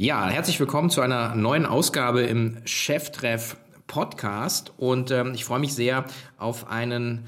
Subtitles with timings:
[0.00, 5.74] Ja, herzlich willkommen zu einer neuen Ausgabe im Cheftreff Podcast und ähm, ich freue mich
[5.74, 6.06] sehr
[6.38, 7.26] auf einen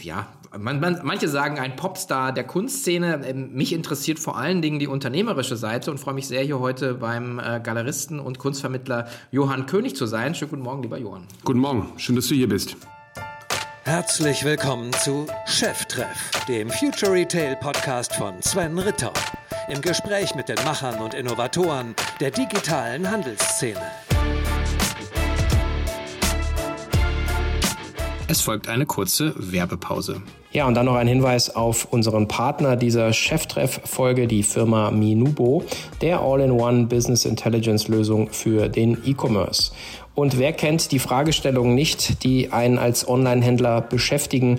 [0.00, 0.26] ja,
[0.58, 3.20] man, man, manche sagen ein Popstar der Kunstszene.
[3.26, 6.94] Ähm, mich interessiert vor allen Dingen die unternehmerische Seite und freue mich sehr, hier heute
[6.94, 10.34] beim äh, Galeristen und Kunstvermittler Johann König zu sein.
[10.34, 11.26] Schönen guten Morgen, lieber Johann.
[11.44, 12.74] Guten Morgen, schön, dass du hier bist.
[13.84, 19.12] Herzlich willkommen zu Cheftreff, dem Future Retail Podcast von Sven Ritter
[19.68, 23.80] im Gespräch mit den Machern und Innovatoren der digitalen Handelsszene.
[28.28, 30.22] Es folgt eine kurze Werbepause.
[30.52, 35.64] Ja, und dann noch ein Hinweis auf unseren Partner dieser Cheftreff-Folge, die Firma Minubo,
[36.00, 39.72] der All-in-One Business Intelligence Lösung für den E-Commerce.
[40.14, 44.58] Und wer kennt die Fragestellungen nicht, die einen als Online-Händler beschäftigen?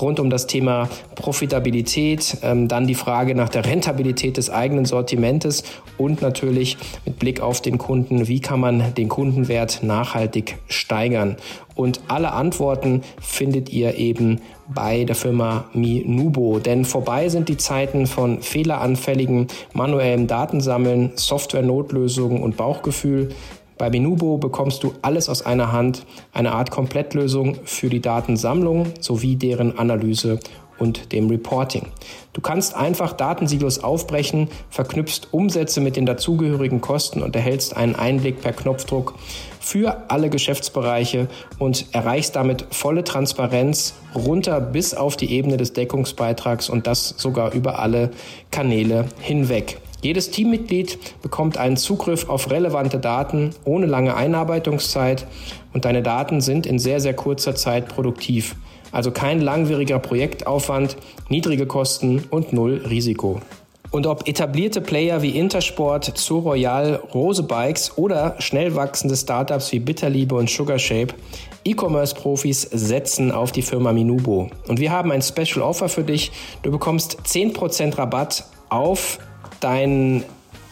[0.00, 5.64] rund um das Thema Profitabilität, ähm, dann die Frage nach der Rentabilität des eigenen Sortimentes
[5.98, 11.36] und natürlich mit Blick auf den Kunden, wie kann man den Kundenwert nachhaltig steigern.
[11.76, 16.60] Und alle Antworten findet ihr eben bei der Firma Minubo.
[16.60, 23.30] Denn vorbei sind die Zeiten von fehleranfälligen manuellem Datensammeln, Software-Notlösungen und Bauchgefühl.
[23.76, 29.36] Bei Minubo bekommst du alles aus einer Hand, eine Art Komplettlösung für die Datensammlung sowie
[29.36, 30.38] deren Analyse
[30.78, 31.86] und dem Reporting.
[32.32, 38.40] Du kannst einfach Datensilos aufbrechen, verknüpfst Umsätze mit den dazugehörigen Kosten und erhältst einen Einblick
[38.40, 39.14] per Knopfdruck
[39.60, 46.68] für alle Geschäftsbereiche und erreichst damit volle Transparenz runter bis auf die Ebene des Deckungsbeitrags
[46.68, 48.10] und das sogar über alle
[48.50, 49.78] Kanäle hinweg.
[50.04, 55.26] Jedes Teammitglied bekommt einen Zugriff auf relevante Daten ohne lange Einarbeitungszeit
[55.72, 58.54] und deine Daten sind in sehr, sehr kurzer Zeit produktiv.
[58.92, 60.98] Also kein langwieriger Projektaufwand,
[61.30, 63.40] niedrige Kosten und null Risiko.
[63.92, 69.78] Und ob etablierte Player wie Intersport, Zoo Royal, Rose Bikes oder schnell wachsende Startups wie
[69.78, 71.14] Bitterliebe und Sugarshape,
[71.64, 74.50] E-Commerce-Profis setzen auf die Firma Minubo.
[74.68, 76.30] Und wir haben ein Special Offer für dich.
[76.62, 79.18] Du bekommst 10% Rabatt auf
[79.64, 80.24] deinen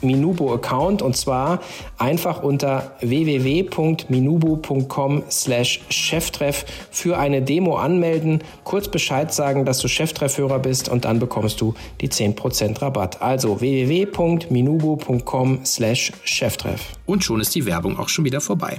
[0.03, 1.61] Minubo-Account und zwar
[1.99, 10.59] einfach unter www.minubo.com slash Cheftreff für eine Demo anmelden, kurz Bescheid sagen, dass du Cheftreffhörer
[10.59, 13.23] bist und dann bekommst du die 10% Rabatt.
[13.23, 16.95] Also www.minubo.com slash Cheftreff.
[17.07, 18.79] Und schon ist die Werbung auch schon wieder vorbei.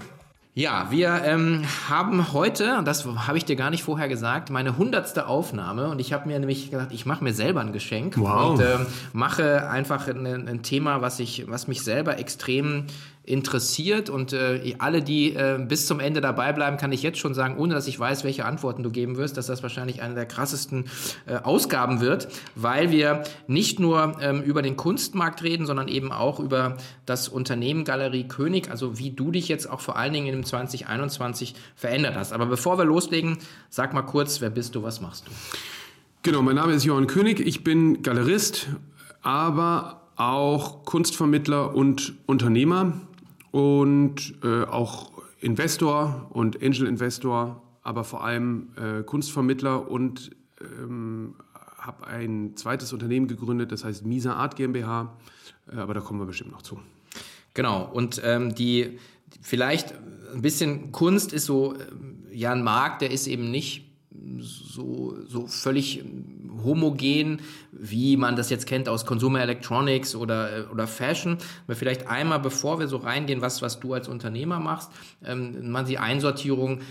[0.55, 5.25] Ja, wir ähm, haben heute, das habe ich dir gar nicht vorher gesagt, meine hundertste
[5.25, 8.51] Aufnahme und ich habe mir nämlich gesagt, ich mache mir selber ein Geschenk wow.
[8.51, 12.85] und ähm, mache einfach ein, ein Thema, was ich, was mich selber extrem
[13.25, 17.33] interessiert und äh, alle, die äh, bis zum Ende dabei bleiben, kann ich jetzt schon
[17.33, 20.25] sagen, ohne dass ich weiß, welche Antworten du geben wirst, dass das wahrscheinlich eine der
[20.25, 20.85] krassesten
[21.25, 26.41] äh, Ausgaben wird, weil wir nicht nur ähm, über den Kunstmarkt reden, sondern eben auch
[26.41, 26.75] über
[27.05, 30.45] das Unternehmen Galerie König, also wie du dich jetzt auch vor allen Dingen in dem
[30.45, 32.33] 2021 verändert hast.
[32.33, 33.37] Aber bevor wir loslegen,
[33.69, 35.31] sag mal kurz, wer bist du, was machst du?
[36.23, 38.67] Genau, mein Name ist Johann König, ich bin Galerist,
[39.21, 42.93] aber auch Kunstvermittler und Unternehmer
[43.53, 51.35] und äh, auch Investor und Angel Investor, aber vor allem äh, Kunstvermittler und ähm,
[51.77, 55.15] habe ein zweites Unternehmen gegründet, das heißt Misa Art GmbH,
[55.71, 56.79] äh, aber da kommen wir bestimmt noch zu.
[57.53, 58.97] Genau, und ähm, die
[59.39, 59.93] vielleicht
[60.33, 61.77] ein bisschen Kunst ist so äh,
[62.31, 63.85] ja ein Markt, der ist eben nicht
[64.39, 66.03] so, so völlig
[66.63, 67.41] homogen,
[67.71, 71.37] wie man das jetzt kennt aus Consumer Electronics oder, oder Fashion.
[71.65, 74.91] Aber vielleicht einmal, bevor wir so reingehen, was, was du als Unternehmer machst,
[75.25, 76.81] ähm, man die Einsortierung, äh,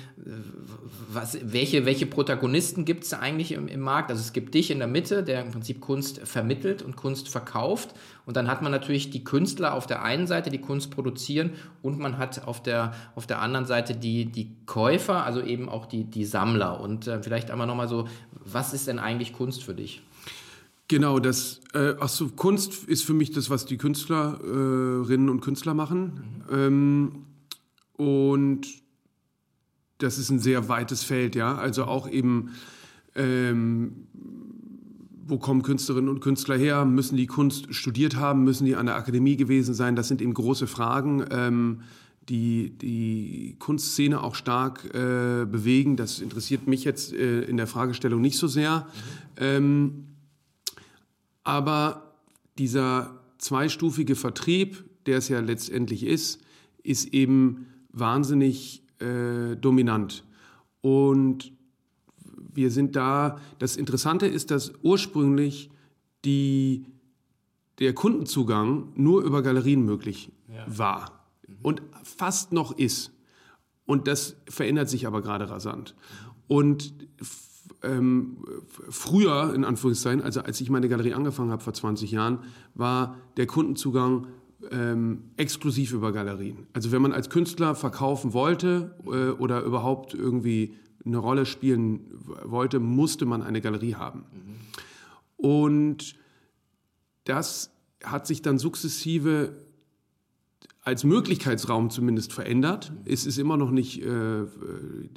[1.09, 4.11] was, welche, welche Protagonisten gibt es eigentlich im, im Markt?
[4.11, 7.95] Also es gibt dich in der Mitte, der im Prinzip Kunst vermittelt und Kunst verkauft.
[8.25, 11.51] Und dann hat man natürlich die Künstler auf der einen Seite, die Kunst produzieren,
[11.83, 15.87] und man hat auf der, auf der anderen Seite die, die Käufer, also eben auch
[15.87, 16.81] die, die Sammler.
[16.81, 18.07] Und äh, vielleicht einmal nochmal so,
[18.45, 20.03] was ist denn eigentlich Kunst für dich?
[20.89, 25.75] Genau, das, äh, ach so, Kunst ist für mich das, was die Künstlerinnen und Künstler
[25.75, 26.45] machen.
[26.51, 26.55] Mhm.
[26.55, 27.27] Ähm,
[27.97, 28.67] und
[29.99, 31.55] das ist ein sehr weites Feld, ja.
[31.55, 32.51] Also auch eben,
[33.15, 34.07] ähm,
[35.27, 36.85] wo kommen Künstlerinnen und Künstler her?
[36.85, 38.45] Müssen die Kunst studiert haben?
[38.45, 39.97] Müssen die an der Akademie gewesen sein?
[39.97, 41.25] Das sind eben große Fragen.
[41.31, 41.83] Ähm,
[42.29, 45.97] die die Kunstszene auch stark äh, bewegen.
[45.97, 48.87] Das interessiert mich jetzt äh, in der Fragestellung nicht so sehr.
[49.37, 50.07] Ähm,
[51.45, 52.15] aber
[52.59, 56.41] dieser zweistufige Vertrieb, der es ja letztendlich ist,
[56.85, 60.25] ist eben wahnsinnig äh, dominant.
[60.81, 61.53] Und
[62.55, 65.71] wir sind da, das Interessante ist, dass ursprünglich
[66.25, 66.87] die
[67.79, 70.65] der Kundenzugang nur über Galerien möglich ja.
[70.67, 71.27] war
[71.63, 73.13] und fast noch ist.
[73.87, 75.97] Und das verändert sich aber gerade rasant.
[76.47, 76.95] Und
[77.83, 78.39] ähm,
[78.89, 82.39] früher, in Anführungszeichen, also als ich meine Galerie angefangen habe vor 20 Jahren,
[82.75, 84.29] war der Kundenzugang
[84.71, 86.67] ähm, exklusiv über Galerien.
[86.73, 92.01] Also wenn man als Künstler verkaufen wollte äh, oder überhaupt irgendwie eine Rolle spielen
[92.45, 94.25] wollte, musste man eine Galerie haben.
[94.33, 94.55] Mhm.
[95.37, 96.15] Und
[97.25, 97.71] das
[98.05, 99.53] hat sich dann sukzessive
[100.85, 102.93] als Möglichkeitsraum zumindest verändert.
[103.05, 104.43] Es ist immer noch nicht, äh,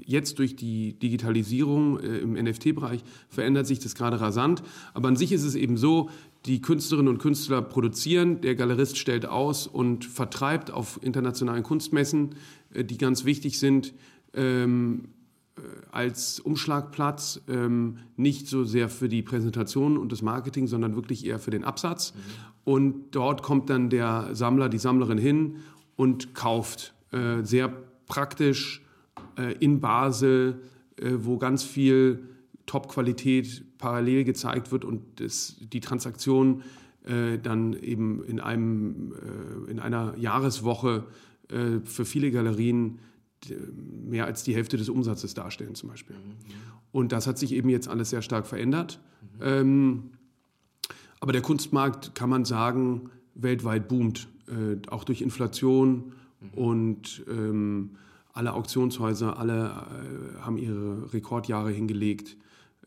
[0.06, 4.62] jetzt durch die Digitalisierung äh, im NFT-Bereich verändert sich das gerade rasant.
[4.94, 6.12] Aber an sich ist es eben so,
[6.46, 12.36] die Künstlerinnen und Künstler produzieren, der Galerist stellt aus und vertreibt auf internationalen Kunstmessen,
[12.72, 13.96] äh, die ganz wichtig sind.
[14.36, 15.15] Ähm, äh,
[15.92, 21.40] als Umschlagplatz, ähm, nicht so sehr für die Präsentation und das Marketing, sondern wirklich eher
[21.40, 22.14] für den Absatz.
[22.14, 22.20] Mhm.
[22.66, 25.58] Und dort kommt dann der Sammler, die Sammlerin hin
[25.96, 26.94] und kauft.
[27.12, 27.72] Äh, sehr
[28.08, 28.84] praktisch
[29.38, 30.62] äh, in Basel,
[30.98, 32.24] äh, wo ganz viel
[32.66, 36.64] Top-Qualität parallel gezeigt wird und das, die Transaktion
[37.06, 41.06] äh, dann eben in, einem, äh, in einer Jahreswoche
[41.48, 42.98] für viele Galerien
[44.08, 46.16] mehr als die Hälfte des Umsatzes darstellen zum Beispiel.
[46.92, 49.00] Und das hat sich eben jetzt alles sehr stark verändert.
[49.42, 50.12] Ähm,
[51.20, 56.14] aber der Kunstmarkt, kann man sagen, weltweit boomt, äh, auch durch Inflation
[56.56, 57.92] und ähm,
[58.34, 62.38] alle Auktionshäuser, alle äh, haben ihre Rekordjahre hingelegt.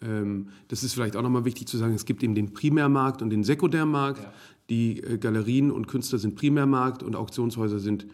[0.01, 3.31] Ähm, das ist vielleicht auch nochmal wichtig zu sagen, es gibt eben den Primärmarkt und
[3.31, 4.23] den Sekundärmarkt.
[4.23, 4.33] Ja.
[4.71, 8.07] Die äh, Galerien und Künstler sind Primärmarkt und Auktionshäuser sind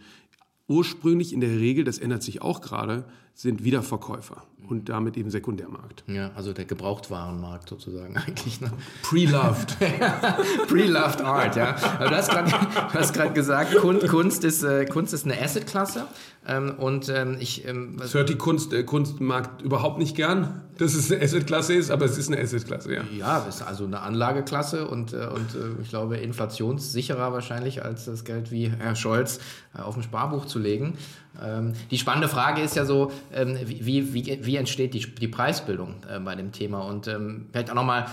[0.68, 6.04] ursprünglich in der Regel, das ändert sich auch gerade, sind Wiederverkäufer und damit eben Sekundärmarkt.
[6.06, 8.60] Ja, also der Gebrauchtwarenmarkt sozusagen eigentlich.
[8.60, 8.70] Ne?
[9.02, 9.76] Pre-loved.
[10.68, 11.74] Pre-loved Art, ja.
[11.98, 16.06] Also du hast gerade gesagt, Kunst ist, äh, Kunst ist eine Assetklasse.
[16.46, 17.66] Ähm, und ähm, ich.
[17.66, 21.90] Ähm, das hört die Kunst, äh, Kunstmarkt überhaupt nicht gern, dass es eine Assetklasse ist,
[21.90, 23.02] aber es ist eine Assetklasse, ja.
[23.16, 28.06] Ja, es ist also eine Anlageklasse und, äh, und äh, ich glaube inflationssicherer wahrscheinlich als
[28.06, 29.38] das Geld wie Herr Scholz
[29.76, 30.98] äh, auf dem Sparbuch zu legen.
[31.42, 35.94] Ähm, die spannende Frage ist ja so, ähm, wie, wie, wie entsteht die, die Preisbildung
[36.24, 36.80] bei dem Thema?
[36.80, 38.06] Und ähm, vielleicht auch nochmal,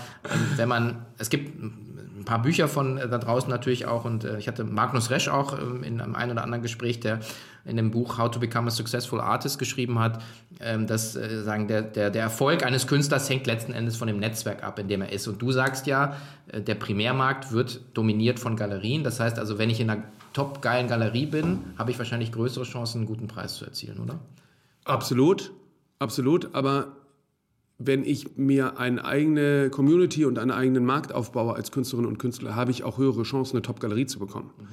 [0.56, 1.52] wenn man, es gibt
[2.22, 5.28] ein paar Bücher von äh, da draußen natürlich auch und äh, ich hatte Magnus Resch
[5.28, 7.20] auch ähm, in einem ein oder anderen Gespräch, der
[7.64, 10.22] in dem Buch How to Become a Successful Artist geschrieben hat,
[10.60, 14.18] ähm, dass äh, sagen, der, der, der Erfolg eines Künstlers hängt letzten Endes von dem
[14.18, 15.28] Netzwerk ab, in dem er ist.
[15.28, 16.16] Und du sagst ja,
[16.48, 19.04] äh, der Primärmarkt wird dominiert von Galerien.
[19.04, 20.02] Das heißt also, wenn ich in einer
[20.32, 24.18] top geilen Galerie bin, habe ich wahrscheinlich größere Chancen, einen guten Preis zu erzielen, oder?
[24.84, 25.52] Absolut,
[25.98, 26.54] absolut.
[26.54, 26.96] Aber
[27.78, 32.54] wenn ich mir eine eigene Community und einen eigenen Markt aufbaue als Künstlerin und Künstler,
[32.54, 34.50] habe ich auch höhere Chancen, eine Top-Galerie zu bekommen.
[34.58, 34.64] Mhm.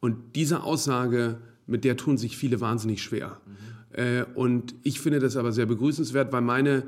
[0.00, 3.40] Und diese Aussage, mit der tun sich viele wahnsinnig schwer.
[3.46, 3.98] Mhm.
[3.98, 6.84] Äh, und ich finde das aber sehr begrüßenswert, weil meine,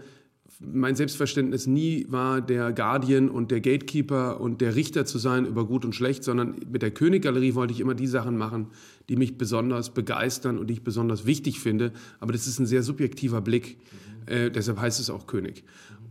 [0.60, 5.66] mein Selbstverständnis nie war, der Guardian und der Gatekeeper und der Richter zu sein über
[5.66, 8.68] Gut und Schlecht, sondern mit der Königgalerie wollte ich immer die Sachen machen,
[9.08, 11.92] die mich besonders begeistern und die ich besonders wichtig finde.
[12.20, 13.78] Aber das ist ein sehr subjektiver Blick.
[13.78, 14.17] Mhm.
[14.28, 15.64] Äh, deshalb heißt es auch König.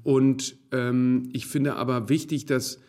[0.03, 2.79] Und ähm, ich finde aber wichtig, dass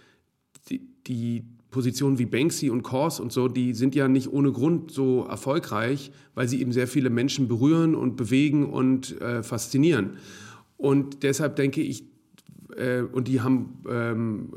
[0.69, 4.91] die, die Positionen wie Banksy und Kors und so, die sind ja nicht ohne Grund
[4.91, 10.17] so erfolgreich, weil sie eben sehr viele Menschen berühren und bewegen und äh, faszinieren.
[10.77, 12.05] Und deshalb denke ich,
[12.77, 14.51] äh, und die haben ähm,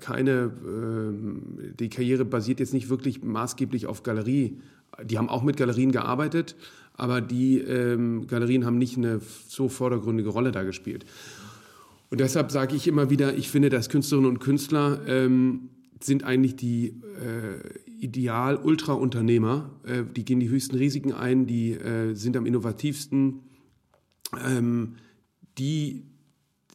[0.00, 4.58] keine, äh, die Karriere basiert jetzt nicht wirklich maßgeblich auf Galerie.
[5.02, 6.54] Die haben auch mit Galerien gearbeitet,
[6.96, 11.04] aber die ähm, Galerien haben nicht eine so vordergründige Rolle da gespielt.
[12.10, 15.70] Und deshalb sage ich immer wieder, ich finde, dass Künstlerinnen und Künstler ähm,
[16.00, 19.70] sind eigentlich die äh, Ideal-Ultra-Unternehmer.
[19.84, 23.40] Äh, die gehen die höchsten Risiken ein, die äh, sind am innovativsten.
[24.46, 24.94] Ähm,
[25.58, 26.04] die,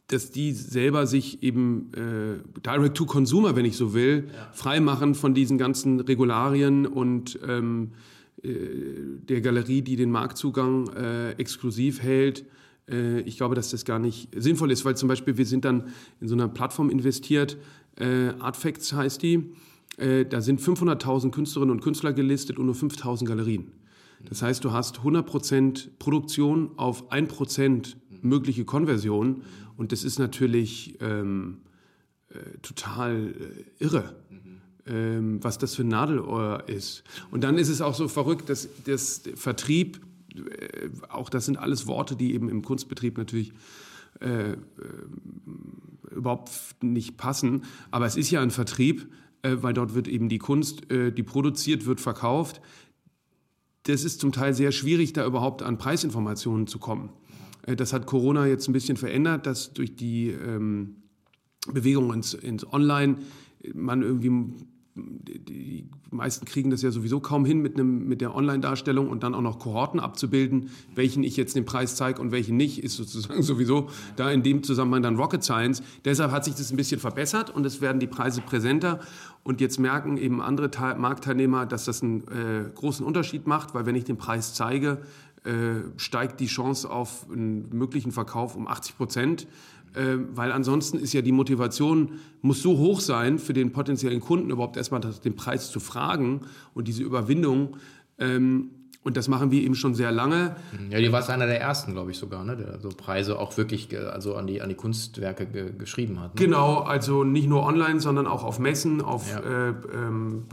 [0.08, 4.50] dass die selber sich eben äh, Direct-to-Consumer, wenn ich so will, ja.
[4.52, 7.96] freimachen von diesen ganzen Regularien und ähm, äh,
[8.42, 12.46] der Galerie, die den Marktzugang äh, exklusiv hält.
[12.90, 15.88] Äh, ich glaube, dass das gar nicht sinnvoll ist, weil zum Beispiel wir sind dann
[16.20, 17.56] in so einer Plattform investiert,
[17.96, 19.52] äh, Artfacts heißt die.
[19.96, 23.72] Äh, da sind 500.000 Künstlerinnen und Künstler gelistet und nur 5.000 Galerien.
[24.28, 29.42] Das heißt, du hast 100% Produktion auf 1% mögliche Konversion
[29.76, 31.58] und das ist natürlich ähm,
[32.28, 33.34] äh, total
[33.78, 34.14] irre
[34.90, 37.04] ähm, was das für ein Nadelohr ist.
[37.30, 40.00] Und dann ist es auch so verrückt, dass das Vertrieb,
[40.34, 43.52] äh, auch das sind alles Worte, die eben im Kunstbetrieb natürlich
[44.20, 44.56] äh, äh,
[46.10, 46.50] überhaupt
[46.82, 47.64] nicht passen.
[47.90, 49.08] Aber es ist ja ein Vertrieb,
[49.42, 52.60] äh, weil dort wird eben die Kunst, äh, die produziert wird, verkauft.
[53.84, 57.10] Das ist zum Teil sehr schwierig, da überhaupt an Preisinformationen zu kommen.
[57.64, 60.96] Das hat Corona jetzt ein bisschen verändert, dass durch die ähm,
[61.72, 63.16] Bewegung ins, ins Online
[63.74, 64.54] man irgendwie
[64.94, 69.34] die meisten kriegen das ja sowieso kaum hin mit, einem, mit der Online-Darstellung und dann
[69.34, 73.42] auch noch Kohorten abzubilden, welchen ich jetzt den Preis zeige und welchen nicht, ist sozusagen
[73.44, 75.82] sowieso da in dem Zusammenhang dann Rocket Science.
[76.04, 79.00] Deshalb hat sich das ein bisschen verbessert und es werden die Preise präsenter.
[79.42, 83.86] Und jetzt merken eben andere Teil Marktteilnehmer, dass das einen äh, großen Unterschied macht, weil
[83.86, 84.98] wenn ich den Preis zeige,
[85.44, 89.46] äh, steigt die Chance auf einen möglichen Verkauf um 80 Prozent
[89.94, 94.50] äh, weil ansonsten ist ja die Motivation, muss so hoch sein für den potenziellen Kunden
[94.50, 96.42] überhaupt erstmal den Preis zu fragen
[96.74, 97.76] und diese Überwindung.
[98.18, 98.70] Ähm,
[99.02, 100.56] und das machen wir eben schon sehr lange.
[100.90, 102.54] Ja, die war einer der ersten, glaube ich sogar, ne?
[102.54, 106.34] der so Preise auch wirklich also an, die, an die Kunstwerke ge geschrieben hat.
[106.34, 106.44] Ne?
[106.44, 109.68] Genau, also nicht nur online, sondern auch auf Messen, auf ja.
[109.68, 110.44] äh, ähm,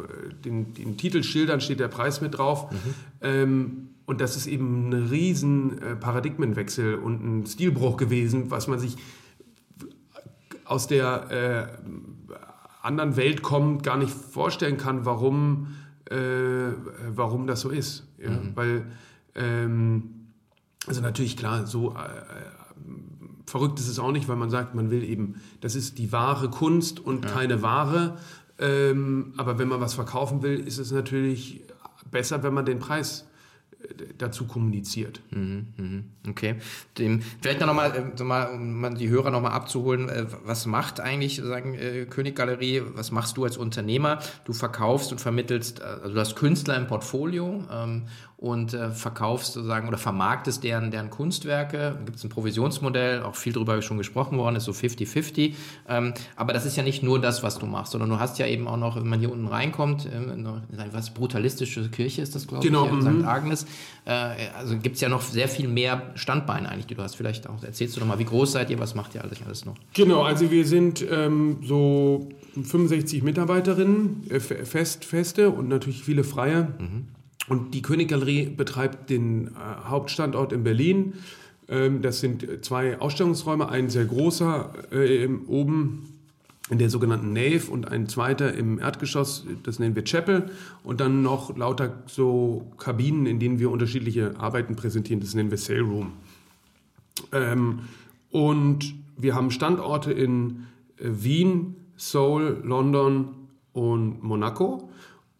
[0.45, 2.71] den, den Titelschildern steht der Preis mit drauf.
[2.71, 2.77] Mhm.
[3.19, 8.79] Ähm, und das ist eben ein riesen äh, Paradigmenwechsel und ein Stilbruch gewesen, was man
[8.79, 8.95] sich
[10.67, 11.67] aus der äh,
[12.81, 15.75] anderen Welt kommt, gar nicht vorstellen kann, warum,
[16.09, 16.15] äh,
[17.09, 18.07] warum das so ist.
[18.17, 18.31] Ja?
[18.31, 18.51] Mhm.
[18.55, 18.85] Weil,
[19.35, 20.27] ähm,
[20.87, 21.95] also natürlich klar, so äh,
[23.45, 26.49] verrückt ist es auch nicht, weil man sagt, man will eben, das ist die wahre
[26.49, 27.31] Kunst und ja.
[27.31, 28.17] keine Ware.
[28.59, 31.61] Ähm, aber wenn man was verkaufen will, ist es natürlich
[32.09, 33.27] besser, wenn man den Preis
[34.17, 35.21] dazu kommuniziert.
[35.31, 36.03] Mhm, mhm.
[36.29, 36.55] Okay.
[36.97, 40.99] Dem, vielleicht noch mal, äh, mal, um die Hörer noch mal abzuholen, äh, was macht
[40.99, 42.81] eigentlich sagen äh, König Galerie?
[42.93, 44.19] Was machst du als Unternehmer?
[44.45, 48.07] Du verkaufst und vermittelst, also du hast Künstler im Portfolio ähm,
[48.37, 51.95] und äh, verkaufst sozusagen oder vermarktest deren, deren Kunstwerke.
[51.97, 55.55] Da gibt es ein Provisionsmodell, auch viel darüber schon gesprochen worden, ist so 50-50.
[55.89, 58.45] Ähm, aber das ist ja nicht nur das, was du machst, sondern du hast ja
[58.45, 62.63] eben auch noch, wenn man hier unten reinkommt, äh, was brutalistische Kirche ist das, glaube
[62.63, 63.25] genau, ich, in St.
[63.25, 63.65] Agnes.
[64.05, 64.11] Äh,
[64.55, 67.15] also gibt es ja noch sehr viel mehr Standbeine eigentlich, die du hast.
[67.15, 69.65] Vielleicht auch, erzählst du doch mal, wie groß seid ihr, was macht ihr alles, alles
[69.65, 69.75] noch?
[69.95, 76.67] Genau, also wir sind ähm, so 65 Mitarbeiterinnen, äh, fest, feste und natürlich viele Freie.
[76.77, 77.16] Mhm.
[77.47, 79.51] Und die Königgalerie betreibt den äh,
[79.85, 81.13] Hauptstandort in Berlin.
[81.69, 86.13] Ähm, das sind zwei Ausstellungsräume, ein sehr großer äh, oben
[86.69, 90.51] in der sogenannten Nave und ein zweiter im Erdgeschoss, das nennen wir Chapel.
[90.83, 95.57] Und dann noch lauter so Kabinen, in denen wir unterschiedliche Arbeiten präsentieren, das nennen wir
[95.57, 96.13] Sale Room.
[97.31, 97.79] Ähm,
[98.31, 103.29] und wir haben Standorte in äh, Wien, Seoul, London
[103.71, 104.89] und Monaco.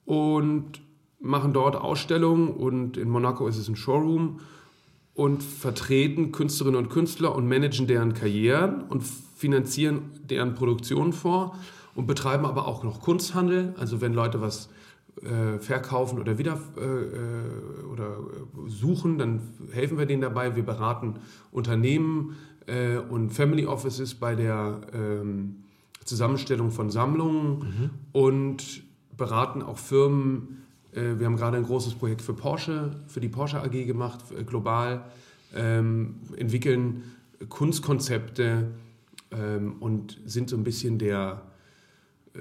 [0.05, 0.79] Und
[1.19, 4.39] machen dort Ausstellungen und in Monaco ist es ein Showroom
[5.13, 11.55] und vertreten Künstlerinnen und Künstler und managen deren Karrieren und finanzieren deren Produktionen vor
[11.95, 13.73] und betreiben aber auch noch Kunsthandel.
[13.77, 14.69] Also wenn Leute was
[15.23, 18.17] äh, verkaufen oder wieder äh, äh oder
[18.67, 20.55] suchen, dann helfen wir denen dabei.
[20.55, 21.15] Wir beraten
[21.51, 22.35] Unternehmen
[22.67, 25.63] äh, und Family Offices bei der ähm,
[26.05, 27.89] Zusammenstellung von Sammlungen mhm.
[28.11, 28.83] und
[29.17, 30.66] beraten auch Firmen
[31.19, 35.05] wir haben gerade ein großes Projekt für Porsche, für die Porsche AG gemacht, äh, global,
[35.55, 37.03] ähm, entwickeln
[37.49, 38.67] Kunstkonzepte
[39.31, 41.43] ähm, und sind so ein bisschen der
[42.33, 42.39] äh,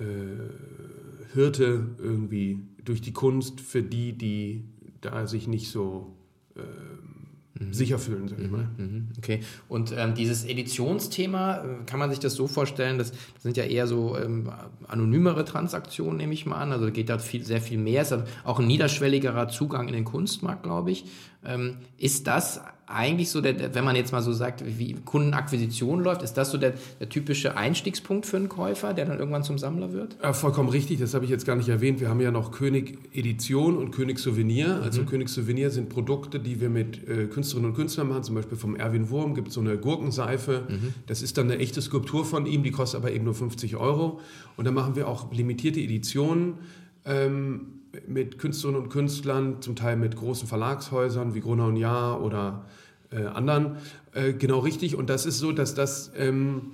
[1.35, 4.65] Hirte irgendwie durch die Kunst für die, die
[5.01, 6.17] da sich nicht so
[6.55, 6.96] mhm.
[7.71, 8.69] Sicher fühlen, sag ich mal.
[8.77, 9.09] Mhm, mhm.
[9.19, 9.41] Okay.
[9.69, 13.65] Und ähm, dieses Editionsthema, äh, kann man sich das so vorstellen, das, das sind ja
[13.65, 14.51] eher so ähm,
[14.87, 16.73] anonymere Transaktionen, nehme ich mal an.
[16.73, 18.03] Also geht da viel, sehr viel mehr.
[18.03, 21.05] Es ist auch ein niederschwelligerer Zugang in den Kunstmarkt, glaube ich.
[21.45, 26.23] Ähm, ist das eigentlich so, der, wenn man jetzt mal so sagt, wie Kundenakquisition läuft,
[26.23, 29.93] ist das so der, der, typische Einstiegspunkt für einen Käufer, der dann irgendwann zum Sammler
[29.93, 30.17] wird?
[30.23, 32.01] Ja, vollkommen richtig, das habe ich jetzt gar nicht erwähnt.
[32.01, 34.81] Wir haben ja noch König Edition und König Souvenir.
[34.83, 35.07] Also mhm.
[35.07, 38.23] König Souvenir sind Produkte, die wir mit äh, Künstlerinnen und Künstlern machen.
[38.23, 40.63] Zum Beispiel vom Erwin Wurm gibt es so eine Gurkenseife.
[40.69, 40.95] Mhm.
[41.07, 44.21] Das ist dann eine echte Skulptur von ihm, die kostet aber eben nur 50 Euro.
[44.57, 46.55] Und dann machen wir auch limitierte Editionen.
[47.07, 47.73] Ähm,
[48.07, 52.67] mit Künstlerinnen und Künstlern, zum Teil mit großen Verlagshäusern wie Gruner und Jahr oder
[53.11, 53.77] äh, anderen,
[54.13, 54.97] äh, genau richtig.
[54.97, 56.73] Und das ist so, dass das ähm,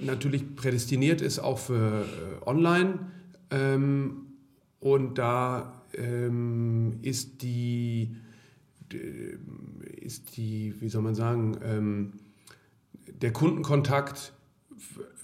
[0.00, 2.98] natürlich prädestiniert ist auch für äh, Online.
[3.50, 4.26] Ähm,
[4.80, 8.16] und da ähm, ist die,
[10.00, 12.12] ist die, wie soll man sagen, ähm,
[13.06, 14.32] der Kundenkontakt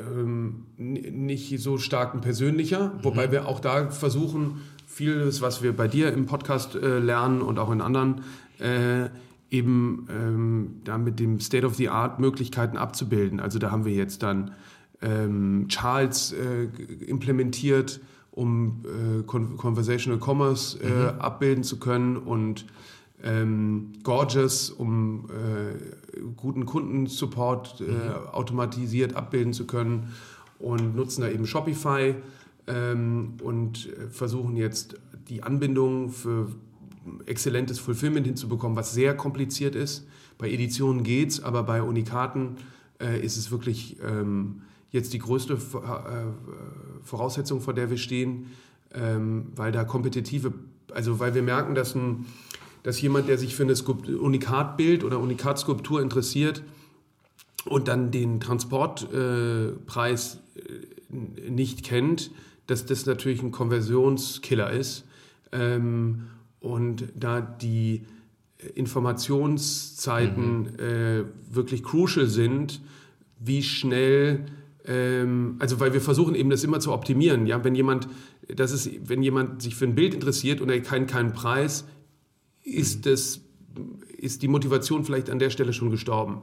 [0.01, 3.33] ähm, nicht so stark ein persönlicher, wobei mhm.
[3.33, 7.71] wir auch da versuchen, vieles, was wir bei dir im Podcast äh, lernen und auch
[7.71, 8.23] in anderen,
[8.59, 9.09] äh,
[9.51, 13.41] eben ähm, da mit dem State of the Art Möglichkeiten abzubilden.
[13.41, 14.53] Also da haben wir jetzt dann
[15.01, 16.65] ähm, Charles äh,
[17.05, 18.01] implementiert,
[18.31, 21.21] um äh, Conversational Commerce äh, mhm.
[21.21, 22.67] abbilden zu können und
[23.23, 28.29] ähm, Gorgeous, um äh, guten Kundensupport äh, mhm.
[28.33, 30.15] automatisiert abbilden zu können
[30.59, 32.15] und nutzen da eben Shopify
[32.67, 34.97] ähm, und versuchen jetzt
[35.29, 36.49] die Anbindung für
[37.27, 40.07] exzellentes Fulfillment hinzubekommen, was sehr kompliziert ist.
[40.37, 42.57] Bei Editionen geht's, aber bei Unikaten
[43.01, 45.59] äh, ist es wirklich ähm, jetzt die größte äh,
[47.03, 48.47] Voraussetzung, vor der wir stehen,
[48.95, 50.53] ähm, weil da kompetitive,
[50.93, 52.27] also weil wir merken, dass, ein,
[52.89, 53.75] dass jemand, der sich für eine
[54.19, 56.63] Unikatbild oder Unikatskulptur interessiert
[57.67, 62.31] und dann den Transportpreis äh, nicht kennt,
[62.67, 65.05] dass das natürlich ein Konversionskiller ist.
[65.53, 66.29] Ähm,
[66.61, 68.07] und da die
[68.75, 70.69] Informationszeiten mhm.
[70.79, 72.81] äh, wirklich crucial sind,
[73.39, 74.47] wie schnell,
[74.87, 77.47] ähm, also weil wir versuchen eben das immer zu optimieren.
[77.47, 78.09] Ja, wenn jemand,
[78.49, 81.85] das ist, wenn jemand sich für ein Bild interessiert und er kennt keinen Preis,
[82.69, 83.11] ist mhm.
[83.11, 83.41] das,
[84.17, 86.43] ist die Motivation vielleicht an der Stelle schon gestorben.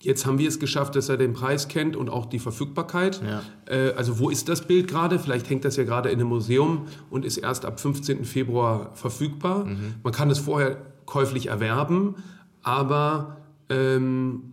[0.00, 3.22] Jetzt haben wir es geschafft, dass er den Preis kennt und auch die Verfügbarkeit.
[3.22, 3.42] Ja.
[3.66, 5.20] Äh, also wo ist das Bild gerade?
[5.20, 8.24] Vielleicht hängt das ja gerade in einem Museum und ist erst ab 15.
[8.24, 9.64] Februar verfügbar.
[9.64, 9.94] Mhm.
[10.02, 10.76] Man kann es vorher
[11.06, 12.16] käuflich erwerben,
[12.62, 13.36] aber
[13.68, 14.51] ähm,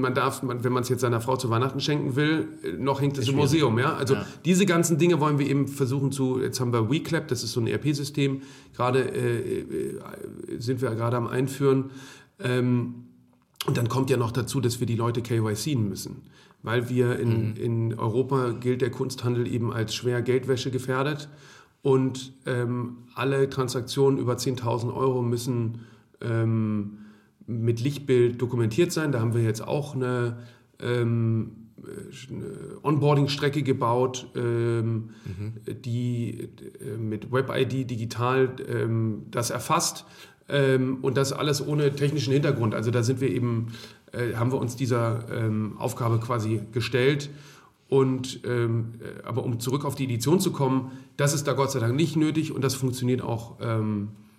[0.00, 2.48] man darf, man, wenn man es jetzt seiner Frau zu Weihnachten schenken will,
[2.78, 3.78] noch hängt es im Museum.
[3.78, 3.94] Ja?
[3.94, 4.26] Also ja.
[4.44, 7.60] diese ganzen Dinge wollen wir eben versuchen zu, jetzt haben wir WeClap, das ist so
[7.60, 8.42] ein ERP-System,
[8.74, 10.00] gerade äh, äh,
[10.58, 11.90] sind wir gerade am Einführen.
[12.40, 13.06] Ähm,
[13.66, 16.22] und dann kommt ja noch dazu, dass wir die Leute KYCen müssen.
[16.62, 17.56] Weil wir in, mhm.
[17.56, 21.28] in Europa gilt der Kunsthandel eben als schwer Geldwäsche gefährdet.
[21.82, 25.80] Und ähm, alle Transaktionen über 10.000 Euro müssen
[26.20, 26.98] ähm,
[27.46, 29.12] mit Lichtbild dokumentiert sein.
[29.12, 30.38] Da haben wir jetzt auch eine,
[30.80, 31.52] ähm,
[32.30, 35.52] eine Onboarding-Strecke gebaut, ähm, mhm.
[35.84, 36.48] die
[36.80, 40.04] äh, mit WebID digital ähm, das erfasst.
[40.48, 42.74] Ähm, und das alles ohne technischen Hintergrund.
[42.74, 43.68] Also da sind wir eben,
[44.12, 47.30] äh, haben wir uns dieser ähm, Aufgabe quasi gestellt.
[47.88, 51.70] Und ähm, äh, aber um zurück auf die Edition zu kommen, das ist da Gott
[51.70, 53.56] sei Dank nicht nötig und das funktioniert auch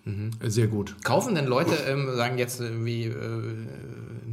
[0.08, 0.50] mhm.
[0.50, 0.96] sehr gut.
[1.04, 3.14] Kaufen denn Leute, ähm, sagen jetzt wie äh,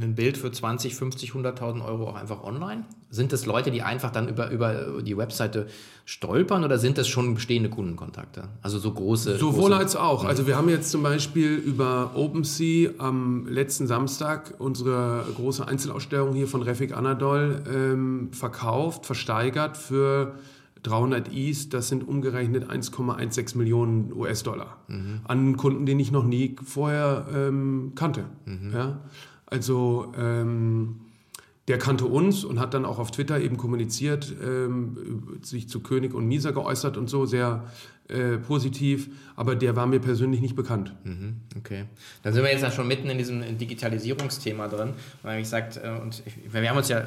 [0.01, 2.85] ein Bild für 20, 50, 100.000 Euro auch einfach online?
[3.09, 5.67] Sind das Leute, die einfach dann über, über die Webseite
[6.03, 8.49] stolpern oder sind das schon bestehende Kundenkontakte?
[8.61, 9.37] Also so große.
[9.37, 10.25] Sowohl große, als auch.
[10.25, 16.47] Also wir haben jetzt zum Beispiel über OpenSea am letzten Samstag unsere große Einzelausstellung hier
[16.47, 20.33] von Refik Anadol ähm, verkauft, versteigert für
[20.87, 25.21] 300 Is, das sind umgerechnet 1,16 Millionen US-Dollar mhm.
[25.23, 28.25] an Kunden, den ich noch nie vorher ähm, kannte.
[28.45, 28.71] Mhm.
[28.73, 29.01] Ja?
[29.45, 31.01] Also ähm,
[31.67, 36.13] der kannte uns und hat dann auch auf Twitter eben kommuniziert, ähm, sich zu König
[36.13, 37.65] und Misa geäußert und so, sehr
[38.07, 40.93] äh, positiv, aber der war mir persönlich nicht bekannt.
[41.05, 41.85] Mhm, okay.
[42.21, 45.89] Dann sind wir jetzt ja schon mitten in diesem Digitalisierungsthema drin, weil ich sagt, äh,
[46.01, 47.03] und ich, wir haben uns ja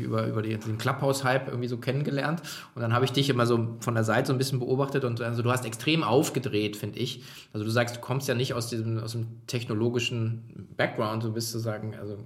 [0.00, 2.42] über, über die, den Clubhouse-Hype irgendwie so kennengelernt
[2.74, 5.20] und dann habe ich dich immer so von der Seite so ein bisschen beobachtet und
[5.20, 7.22] also du hast extrem aufgedreht, finde ich.
[7.52, 11.52] Also du sagst, du kommst ja nicht aus diesem aus dem technologischen Background, du bist
[11.52, 12.18] sozusagen also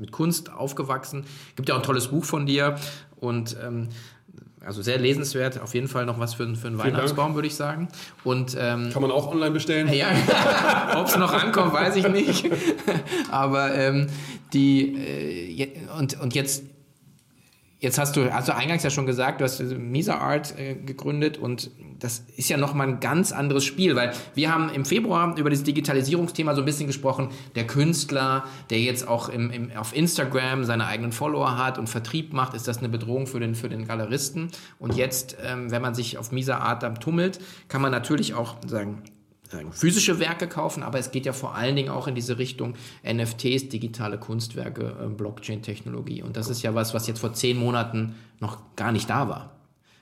[0.00, 1.24] mit Kunst aufgewachsen.
[1.54, 2.74] Gibt ja auch ein tolles Buch von dir
[3.20, 3.90] und ähm,
[4.64, 7.88] also sehr lesenswert, auf jeden Fall noch was für, für einen Weihnachtsbaum, würde ich sagen.
[8.24, 9.92] Und, ähm, Kann man auch online bestellen?
[9.92, 10.08] Ja,
[10.96, 12.50] ob es noch ankommt, weiß ich nicht.
[13.30, 14.08] Aber ähm,
[14.52, 14.94] die,
[15.60, 15.68] äh,
[15.98, 16.64] und, und jetzt
[17.80, 21.70] Jetzt hast du, also eingangs ja schon gesagt, du hast Misa Art äh, gegründet und
[22.00, 25.62] das ist ja nochmal ein ganz anderes Spiel, weil wir haben im Februar über das
[25.62, 27.28] Digitalisierungsthema so ein bisschen gesprochen.
[27.54, 32.32] Der Künstler, der jetzt auch im, im, auf Instagram seine eigenen Follower hat und Vertrieb
[32.32, 34.48] macht, ist das eine Bedrohung für den, für den Galeristen.
[34.80, 37.38] Und jetzt, ähm, wenn man sich auf Misa Art dann tummelt,
[37.68, 39.02] kann man natürlich auch sagen,
[39.70, 43.68] physische Werke kaufen, aber es geht ja vor allen Dingen auch in diese Richtung NFTs,
[43.68, 46.22] digitale Kunstwerke, äh, Blockchain-Technologie.
[46.22, 49.56] Und das ist ja was, was jetzt vor zehn Monaten noch gar nicht da war.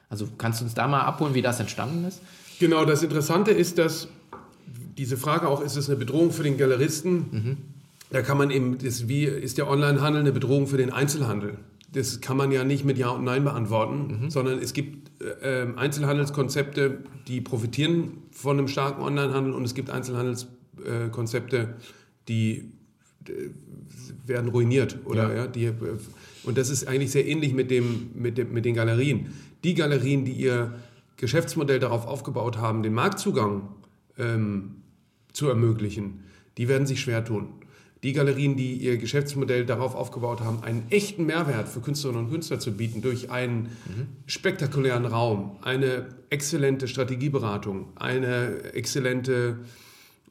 [0.09, 2.21] Also kannst du uns da mal abholen, wie das entstanden ist?
[2.59, 4.09] Genau, das Interessante ist, dass
[4.97, 7.15] diese Frage auch, ist es eine Bedrohung für den Galeristen?
[7.31, 7.57] Mhm.
[8.11, 11.59] Da kann man eben, das, wie ist der Onlinehandel eine Bedrohung für den Einzelhandel?
[11.93, 14.31] Das kann man ja nicht mit Ja und Nein beantworten, mhm.
[14.31, 19.91] sondern es gibt äh, ähm, Einzelhandelskonzepte, die profitieren von einem starken Onlinehandel und es gibt
[19.91, 21.67] Einzelhandelskonzepte, äh,
[22.29, 22.71] die
[24.27, 25.37] werden ruiniert oder ja.
[25.37, 25.75] ja die, äh,
[26.45, 29.33] und das ist eigentlich sehr ähnlich mit dem, mit dem mit den Galerien.
[29.65, 30.75] Die Galerien, die ihr
[31.17, 33.69] Geschäftsmodell darauf aufgebaut haben, den Marktzugang
[34.19, 34.83] ähm,
[35.33, 36.25] zu ermöglichen,
[36.59, 37.49] die werden sich schwer tun.
[38.07, 42.61] Die Galerien, die ihr Geschäftsmodell darauf aufgebaut haben, einen echten Mehrwert für Künstlerinnen und Künstler
[42.61, 44.07] zu bieten durch einen mhm.
[44.27, 49.59] spektakulären Raum, eine exzellente Strategieberatung, eine exzellente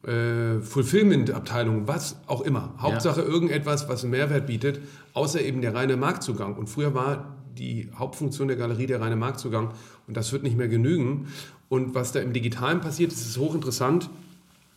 [0.03, 2.73] äh, Fulfillment-Abteilung, was auch immer.
[2.77, 3.27] Hauptsache ja.
[3.27, 4.79] irgendetwas, was einen Mehrwert bietet,
[5.13, 6.55] außer eben der reine Marktzugang.
[6.55, 9.73] Und früher war die Hauptfunktion der Galerie der reine Marktzugang
[10.07, 11.27] und das wird nicht mehr genügen.
[11.67, 14.09] Und was da im Digitalen passiert, das ist hochinteressant.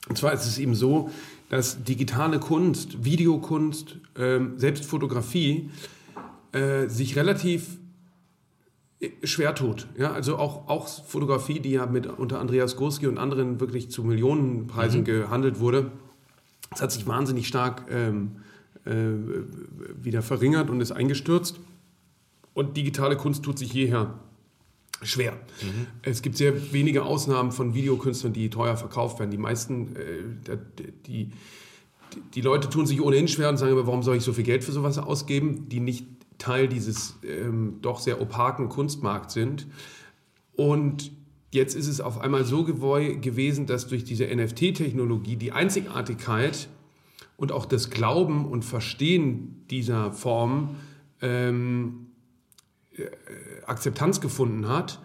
[0.09, 1.11] Und zwar ist es eben so,
[1.49, 5.71] dass digitale Kunst, Videokunst, äh, selbst Fotografie
[6.53, 7.79] äh, sich relativ
[9.01, 9.87] äh, schwer tut.
[9.97, 14.05] Ja, also auch, auch Fotografie, die ja mit unter Andreas Gurski und anderen wirklich zu
[14.05, 15.05] Millionenpreisen mhm.
[15.05, 15.91] gehandelt wurde,
[16.71, 18.37] das hat sich wahnsinnig stark ähm,
[18.85, 18.93] äh,
[20.03, 21.61] wieder verringert und ist eingestürzt.
[22.53, 24.19] Und digitale Kunst tut sich jeher
[25.03, 25.33] schwer.
[25.63, 25.87] Mhm.
[26.03, 29.31] Es gibt sehr wenige Ausnahmen von Videokünstlern, die teuer verkauft werden.
[29.31, 30.57] Die meisten, äh,
[31.07, 31.31] die,
[32.35, 34.65] die Leute tun sich ohnehin schwer und sagen, aber warum soll ich so viel Geld
[34.65, 36.07] für sowas ausgeben, die nicht
[36.39, 39.67] Teil dieses ähm, doch sehr opaken Kunstmarkts sind.
[40.55, 41.13] Und
[41.51, 46.69] jetzt ist es auf einmal so gewesen, dass durch diese NFT-Technologie die Einzigartigkeit
[47.37, 50.77] und auch das Glauben und Verstehen dieser Form
[51.21, 52.07] ähm,
[52.93, 53.03] äh,
[53.69, 55.01] Akzeptanz gefunden hat.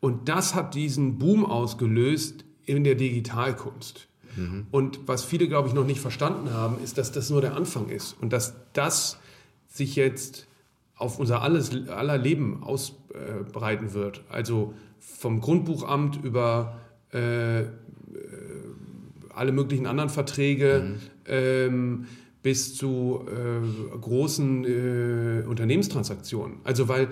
[0.00, 4.08] Und das hat diesen Boom ausgelöst in der Digitalkunst.
[4.36, 4.66] Mhm.
[4.70, 7.88] Und was viele, glaube ich, noch nicht verstanden haben, ist, dass das nur der Anfang
[7.88, 9.18] ist und dass das
[9.68, 10.46] sich jetzt
[10.96, 14.22] auf unser alles, aller Leben ausbreiten wird.
[14.28, 16.78] Also vom Grundbuchamt über
[17.10, 17.64] äh,
[19.34, 21.00] alle möglichen anderen Verträge mhm.
[21.26, 22.06] ähm,
[22.42, 26.58] bis zu äh, großen äh, Unternehmenstransaktionen.
[26.64, 27.08] Also weil äh,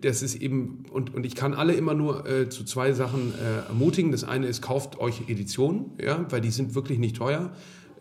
[0.00, 3.68] das ist eben, und, und ich kann alle immer nur äh, zu zwei Sachen äh,
[3.68, 4.10] ermutigen.
[4.10, 7.52] Das eine ist, kauft euch Editionen, ja, weil die sind wirklich nicht teuer.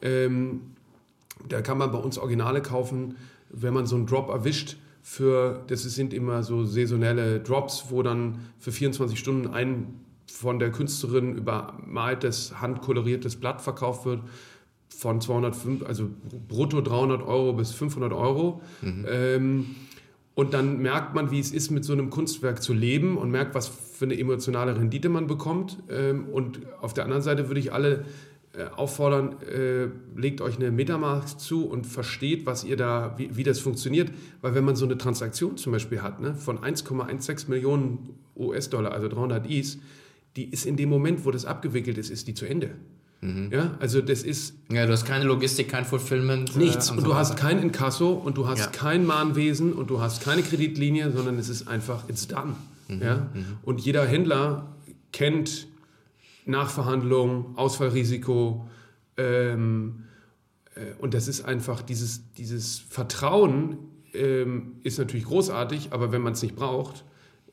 [0.01, 0.61] Ähm,
[1.49, 3.15] da kann man bei uns Originale kaufen,
[3.49, 4.77] wenn man so einen Drop erwischt.
[5.01, 10.71] Für, das sind immer so saisonelle Drops, wo dann für 24 Stunden ein von der
[10.71, 14.21] Künstlerin übermaltes, handkoloriertes Blatt verkauft wird
[14.89, 16.09] von 205, also
[16.47, 18.61] brutto 300 Euro bis 500 Euro.
[18.81, 19.05] Mhm.
[19.09, 19.75] Ähm,
[20.35, 23.55] und dann merkt man, wie es ist, mit so einem Kunstwerk zu leben und merkt,
[23.55, 25.77] was für eine emotionale Rendite man bekommt.
[25.89, 28.03] Ähm, und auf der anderen Seite würde ich alle
[28.51, 29.87] äh, auffordern, äh,
[30.19, 34.11] legt euch eine Metamask zu und versteht, was ihr da, wie, wie das funktioniert.
[34.41, 39.07] Weil wenn man so eine Transaktion zum Beispiel hat, ne, von 1,16 Millionen US-Dollar, also
[39.07, 39.79] 300 Is,
[40.35, 42.71] die ist in dem Moment, wo das abgewickelt ist, ist die zu Ende.
[43.21, 43.49] Mhm.
[43.51, 44.55] Ja, also das ist.
[44.71, 46.55] Ja, du hast keine Logistik, kein Fulfillment.
[46.55, 46.89] Äh, nichts.
[46.89, 48.67] Äh, und, und so du hast kein Inkasso und du hast ja.
[48.67, 52.55] kein Mahnwesen und du hast keine Kreditlinie, sondern es ist einfach, it's done.
[52.87, 53.01] Mhm.
[53.01, 53.15] Ja?
[53.33, 53.45] Mhm.
[53.63, 54.75] Und jeder Händler
[55.11, 55.67] kennt
[56.45, 58.69] Nachverhandlung, Ausfallrisiko.
[59.17, 60.03] Ähm,
[60.75, 63.77] äh, und das ist einfach dieses, dieses Vertrauen
[64.13, 67.03] ähm, ist natürlich großartig, aber wenn man es nicht braucht,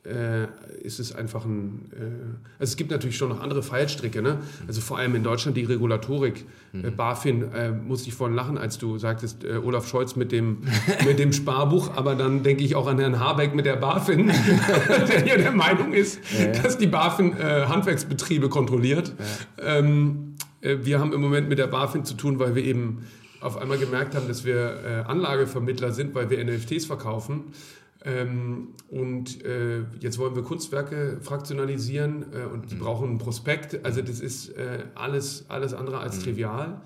[0.05, 0.47] äh,
[0.81, 1.89] ist es einfach ein.
[1.93, 2.03] Äh,
[2.59, 4.21] also es gibt natürlich schon noch andere Fallstricke.
[4.21, 4.39] Ne?
[4.67, 6.45] Also vor allem in Deutschland die Regulatorik.
[6.73, 6.85] Mhm.
[6.85, 10.59] Äh, BaFin äh, musste ich vorhin lachen, als du sagtest, äh, Olaf Scholz mit dem,
[11.05, 11.95] mit dem Sparbuch.
[11.95, 14.27] Aber dann denke ich auch an Herrn Habeck mit der BaFin,
[15.07, 16.61] der ja der Meinung ist, ja, ja.
[16.61, 19.13] dass die BaFin äh, Handwerksbetriebe kontrolliert.
[19.57, 19.77] Ja.
[19.77, 23.05] Ähm, wir haben im Moment mit der BaFin zu tun, weil wir eben
[23.41, 27.51] auf einmal gemerkt haben, dass wir Anlagevermittler sind, weil wir NFTs verkaufen.
[28.05, 32.79] Ähm, und äh, jetzt wollen wir Kunstwerke fraktionalisieren äh, und die mhm.
[32.79, 33.85] brauchen einen Prospekt.
[33.85, 36.23] Also das ist äh, alles, alles andere als mhm.
[36.23, 36.81] trivial.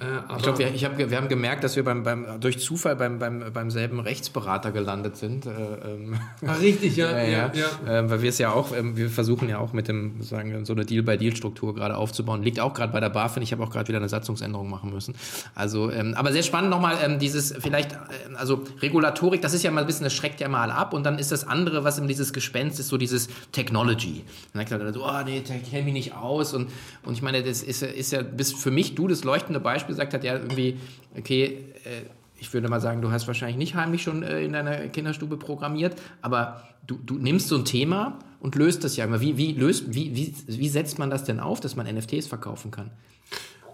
[0.00, 3.18] Äh, ich glaube, wir, hab, wir haben gemerkt, dass wir beim, beim, durch Zufall beim,
[3.18, 5.46] beim, beim selben Rechtsberater gelandet sind.
[5.46, 7.10] Äh, ähm, Ach, richtig, ja.
[7.10, 7.98] ja, ja, ja.
[7.98, 10.72] Äh, weil wir es ja auch, ähm, wir versuchen ja auch mit dem, sagen so
[10.72, 12.42] eine Deal-by-Deal-Struktur gerade aufzubauen.
[12.42, 13.42] Liegt auch gerade bei der BaFin.
[13.42, 15.14] Ich habe auch gerade wieder eine Satzungsänderung machen müssen.
[15.54, 17.96] Also, ähm, aber sehr spannend nochmal, ähm, dieses vielleicht, äh,
[18.36, 20.94] also Regulatorik, das ist ja mal ein bisschen, das schreckt ja mal ab.
[20.94, 24.24] Und dann ist das andere, was in dieses Gespenst ist, so dieses Technology.
[24.52, 26.54] Dann sagt er so, oh nee, ich kenne mich nicht aus.
[26.54, 26.68] Und,
[27.04, 30.14] und ich meine, das ist, ist ja bis für mich du das leuchtende Beispiel gesagt
[30.14, 30.76] hat, ja, irgendwie,
[31.16, 32.02] okay, äh,
[32.40, 36.00] ich würde mal sagen, du hast wahrscheinlich nicht heimlich schon äh, in deiner Kinderstube programmiert,
[36.22, 39.20] aber du, du nimmst so ein Thema und löst das ja immer.
[39.20, 42.70] Wie, wie, löst, wie, wie, wie setzt man das denn auf, dass man NFTs verkaufen
[42.70, 42.90] kann?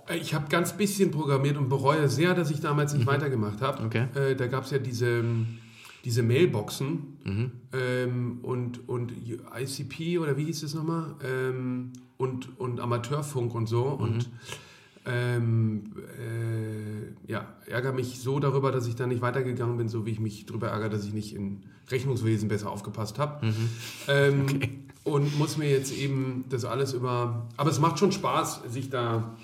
[0.08, 3.10] Äh, ich habe ganz bisschen programmiert und bereue sehr, dass ich damals nicht mhm.
[3.10, 3.84] weitergemacht habe.
[3.84, 4.06] Okay.
[4.14, 5.24] Äh, da gab es ja diese,
[6.04, 7.52] diese Mailboxen mhm.
[7.72, 9.12] ähm, und, und
[9.58, 11.14] ICP oder wie hieß es nochmal?
[11.22, 13.84] Ähm, und, und Amateurfunk und so.
[13.84, 14.00] Mhm.
[14.00, 14.30] Und
[15.06, 20.10] ähm, äh, ja, ärgere mich so darüber, dass ich da nicht weitergegangen bin, so wie
[20.10, 23.46] ich mich darüber ärgere, dass ich nicht in Rechnungswesen besser aufgepasst habe.
[23.46, 23.68] Mhm.
[24.08, 24.78] Ähm, okay.
[25.04, 27.46] Und muss mir jetzt eben das alles über.
[27.58, 29.36] Aber es macht schon Spaß, sich da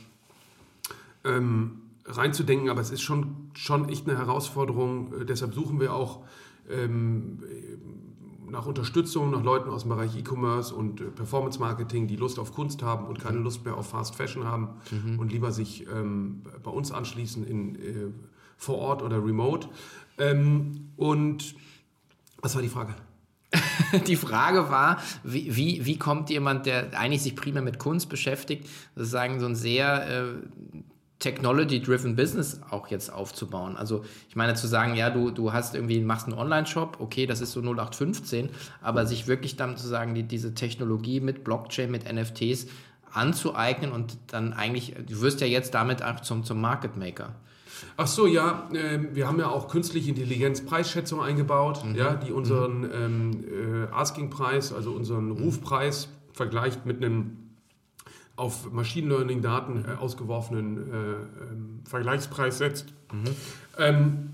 [1.25, 5.13] ähm, reinzudenken, aber es ist schon, schon echt eine Herausforderung.
[5.21, 6.25] Äh, deshalb suchen wir auch
[6.71, 7.43] ähm,
[8.51, 12.53] nach Unterstützung, nach Leuten aus dem Bereich E-Commerce und äh, Performance Marketing, die Lust auf
[12.53, 15.19] Kunst haben und keine Lust mehr auf Fast Fashion haben mhm.
[15.19, 18.11] und lieber sich ähm, bei uns anschließen in, äh,
[18.57, 19.69] vor Ort oder remote.
[20.19, 21.55] Ähm, und
[22.43, 22.95] was war die Frage?
[24.07, 28.69] die Frage war, wie, wie, wie kommt jemand, der eigentlich sich primär mit Kunst beschäftigt,
[28.95, 30.25] sozusagen so ein sehr äh,
[31.21, 33.77] Technology-driven Business auch jetzt aufzubauen.
[33.77, 37.41] Also ich meine zu sagen, ja, du, du hast irgendwie, machst einen Online-Shop, okay, das
[37.41, 38.49] ist so 0815,
[38.81, 42.67] aber sich wirklich dann zu sagen, die, diese Technologie mit Blockchain, mit NFTs
[43.13, 47.35] anzueignen und dann eigentlich, du wirst ja jetzt damit auch zum, zum Market Maker.
[47.97, 51.97] Ach so, ja, äh, wir haben ja auch künstliche Intelligenz Preisschätzung eingebaut, mhm.
[51.97, 52.91] ja, die unseren mhm.
[52.95, 57.50] ähm, äh, Asking-Preis, also unseren Rufpreis vergleicht mit einem
[58.41, 62.95] auf Machine Learning Daten äh, ausgeworfenen äh, ähm, Vergleichspreis setzt.
[63.13, 63.25] Mhm.
[63.79, 64.31] Ähm,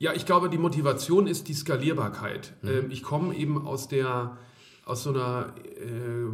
[0.00, 2.54] ja, ich glaube, die Motivation ist die Skalierbarkeit.
[2.62, 2.68] Mhm.
[2.68, 4.36] Ähm, ich komme eben aus der,
[4.84, 6.26] aus so einer, äh,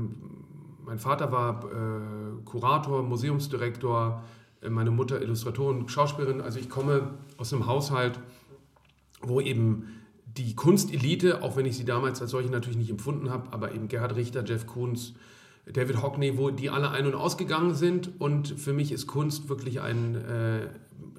[0.87, 4.25] mein Vater war äh, Kurator, Museumsdirektor,
[4.63, 6.41] äh, meine Mutter Illustratorin, Schauspielerin.
[6.41, 8.19] Also ich komme aus einem Haushalt,
[9.21, 10.01] wo eben
[10.39, 13.89] die Kunstelite, auch wenn ich sie damals als solche natürlich nicht empfunden habe, aber eben
[13.89, 15.15] Gerhard Richter, Jeff Koons,
[15.73, 18.21] David Hockney, wo die alle ein- und ausgegangen sind.
[18.21, 20.69] Und für mich ist Kunst wirklich ein äh,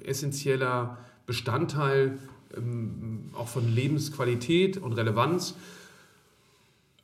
[0.04, 2.18] essentieller Bestandteil
[2.56, 5.54] ähm, auch von Lebensqualität und Relevanz.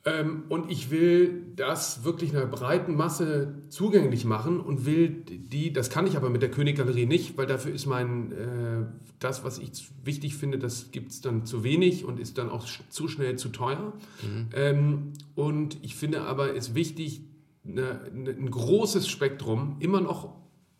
[0.05, 5.89] Ähm, und ich will das wirklich einer breiten Masse zugänglich machen und will die, das
[5.89, 8.85] kann ich aber mit der Königgalerie nicht, weil dafür ist mein, äh,
[9.19, 9.71] das, was ich
[10.03, 13.47] wichtig finde, das gibt es dann zu wenig und ist dann auch zu schnell zu
[13.47, 13.93] teuer.
[14.21, 14.49] Mhm.
[14.53, 17.21] Ähm, und ich finde aber, es ist wichtig,
[17.67, 20.33] eine, eine, ein großes Spektrum, immer noch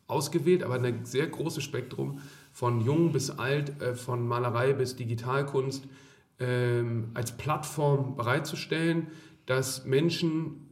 [0.07, 2.19] ausgewählt, aber ein sehr großes Spektrum
[2.51, 5.87] von jung bis alt, äh, von Malerei bis Digitalkunst
[6.39, 9.07] ähm, als Plattform bereitzustellen,
[9.45, 10.69] dass Menschen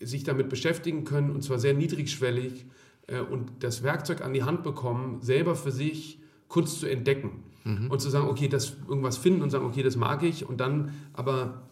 [0.00, 2.66] sich damit beschäftigen können und zwar sehr niedrigschwellig
[3.06, 7.90] äh, und das Werkzeug an die Hand bekommen, selber für sich Kunst zu entdecken mhm.
[7.90, 10.94] und zu sagen, okay, das irgendwas finden und sagen, okay, das mag ich und dann
[11.12, 11.68] aber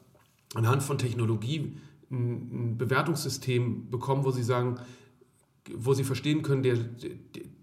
[0.55, 1.77] anhand von Technologie
[2.11, 4.77] ein, Bewertungssystem bekommen, wo sie sagen,
[5.75, 7.13] wo sie verstehen können, der, der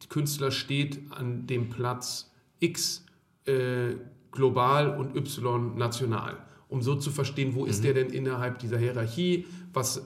[0.10, 3.06] Künstler steht an dem Platz X
[3.46, 3.96] äh,
[4.32, 6.38] global und Y national,
[6.70, 7.70] um so zu verstehen, wo mhm.
[7.70, 10.06] ist der denn innerhalb dieser Hierarchie, was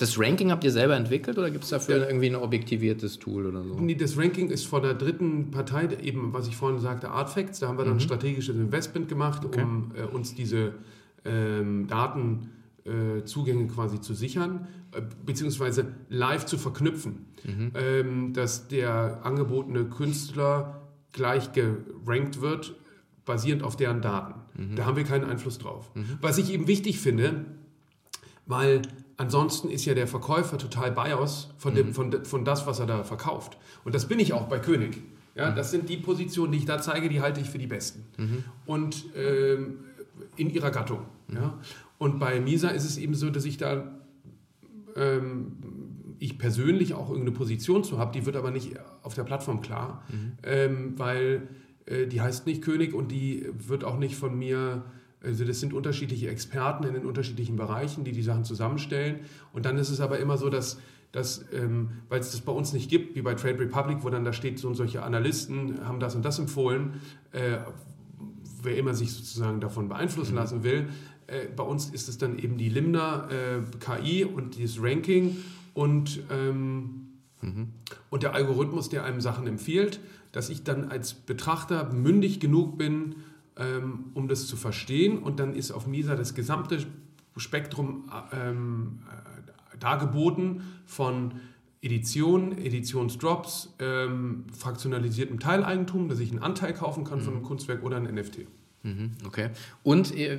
[0.00, 2.06] das Ranking habt ihr selber entwickelt oder gibt es dafür ja.
[2.06, 3.74] irgendwie ein objektiviertes Tool oder so?
[3.78, 7.58] Nee, das Ranking ist von der dritten Partei, eben was ich vorhin sagte, Artfacts.
[7.58, 8.00] Da haben wir dann mhm.
[8.00, 9.62] strategisches Investment gemacht, okay.
[9.62, 10.72] um äh, uns diese
[11.26, 12.48] ähm, Daten
[12.90, 17.72] äh, Zugänge quasi zu sichern, äh, beziehungsweise live zu verknüpfen, mhm.
[17.74, 22.74] ähm, dass der angebotene Künstler gleich gerankt wird,
[23.24, 24.34] basierend auf deren Daten.
[24.56, 24.76] Mhm.
[24.76, 25.90] Da haben wir keinen Einfluss drauf.
[25.94, 26.18] Mhm.
[26.20, 27.46] Was ich eben wichtig finde,
[28.46, 28.82] weil
[29.16, 31.94] ansonsten ist ja der Verkäufer total bias von, dem, mhm.
[31.94, 33.56] von, von das, was er da verkauft.
[33.84, 34.98] Und das bin ich auch bei König.
[35.34, 35.56] Ja, mhm.
[35.56, 38.04] das sind die Positionen, die ich da zeige, die halte ich für die besten.
[38.16, 38.44] Mhm.
[38.66, 39.78] Und ähm,
[40.36, 41.06] in ihrer Gattung.
[41.32, 41.58] Ja.
[42.00, 43.92] Und bei Misa ist es eben so, dass ich da,
[44.96, 45.52] ähm,
[46.18, 50.02] ich persönlich auch irgendeine Position zu habe, die wird aber nicht auf der Plattform klar,
[50.08, 50.32] mhm.
[50.42, 51.48] ähm, weil
[51.84, 54.86] äh, die heißt nicht König und die wird auch nicht von mir,
[55.22, 59.20] also das sind unterschiedliche Experten in den unterschiedlichen Bereichen, die die Sachen zusammenstellen.
[59.52, 60.78] Und dann ist es aber immer so, dass
[61.12, 64.24] dass, ähm, weil es das bei uns nicht gibt, wie bei Trade Republic, wo dann
[64.24, 67.00] da steht, so und solche Analysten haben das und das empfohlen,
[67.32, 67.58] äh,
[68.62, 70.38] wer immer sich sozusagen davon beeinflussen mhm.
[70.38, 70.88] lassen will,
[71.30, 75.36] äh, bei uns ist es dann eben die Limner äh, KI und dieses Ranking
[75.74, 77.08] und, ähm,
[77.40, 77.68] mhm.
[78.10, 80.00] und der Algorithmus, der einem Sachen empfiehlt,
[80.32, 83.16] dass ich dann als Betrachter mündig genug bin,
[83.56, 85.18] ähm, um das zu verstehen.
[85.18, 86.78] Und dann ist auf MISA das gesamte
[87.36, 91.34] Spektrum ähm, äh, dargeboten von
[91.82, 97.24] Edition, Editionsdrops, ähm, fraktionalisiertem Teileigentum, dass ich einen Anteil kaufen kann mhm.
[97.24, 98.46] von einem Kunstwerk oder ein NFT.
[98.82, 99.50] Mhm, okay.
[99.82, 100.38] Und äh,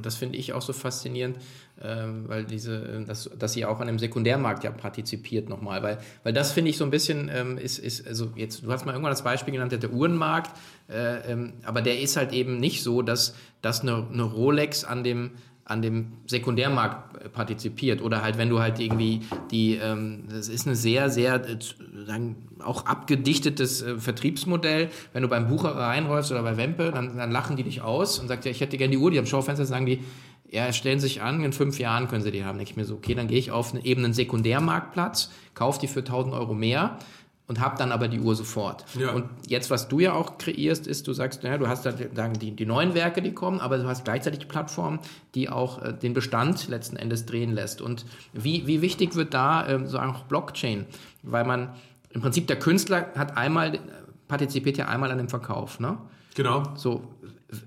[0.00, 1.36] das finde ich auch so faszinierend,
[1.82, 6.32] ähm, weil diese, dass, dass ihr auch an dem Sekundärmarkt ja partizipiert nochmal, weil, weil
[6.32, 9.12] das finde ich so ein bisschen ähm, ist, ist, also jetzt, du hast mal irgendwann
[9.12, 10.56] das Beispiel genannt, der Uhrenmarkt,
[10.88, 15.04] äh, ähm, aber der ist halt eben nicht so, dass, dass eine, eine Rolex an
[15.04, 15.32] dem
[15.66, 18.00] an dem Sekundärmarkt partizipiert.
[18.00, 21.58] Oder halt wenn du halt irgendwie die ähm, das ist eine sehr sehr äh,
[22.62, 24.90] auch abgedichtetes äh, Vertriebsmodell.
[25.12, 28.28] Wenn du beim Bucher reinrollst oder bei Wempe dann, dann lachen die dich aus und
[28.28, 29.10] sagt ja ich hätte gerne die Uhr.
[29.10, 29.98] Die am Schaufenster sagen die
[30.48, 32.58] ja stellen sich an in fünf Jahren können sie die haben.
[32.58, 35.88] Denke ich mir so okay dann gehe ich auf einen, eben einen Sekundärmarktplatz kaufe die
[35.88, 36.96] für 1000 Euro mehr
[37.48, 38.84] und habe dann aber die Uhr sofort.
[38.98, 39.12] Ja.
[39.12, 42.50] Und jetzt, was du ja auch kreierst, ist, du sagst, naja, du hast dann die,
[42.50, 44.98] die neuen Werke, die kommen, aber du hast gleichzeitig die Plattform,
[45.34, 47.80] die auch äh, den Bestand letzten Endes drehen lässt.
[47.80, 50.86] Und wie, wie wichtig wird da äh, so auch Blockchain?
[51.22, 51.74] Weil man
[52.10, 53.78] im Prinzip der Künstler hat einmal,
[54.26, 55.98] partizipiert ja einmal an dem Verkauf, ne?
[56.34, 56.64] Genau.
[56.74, 57.04] So,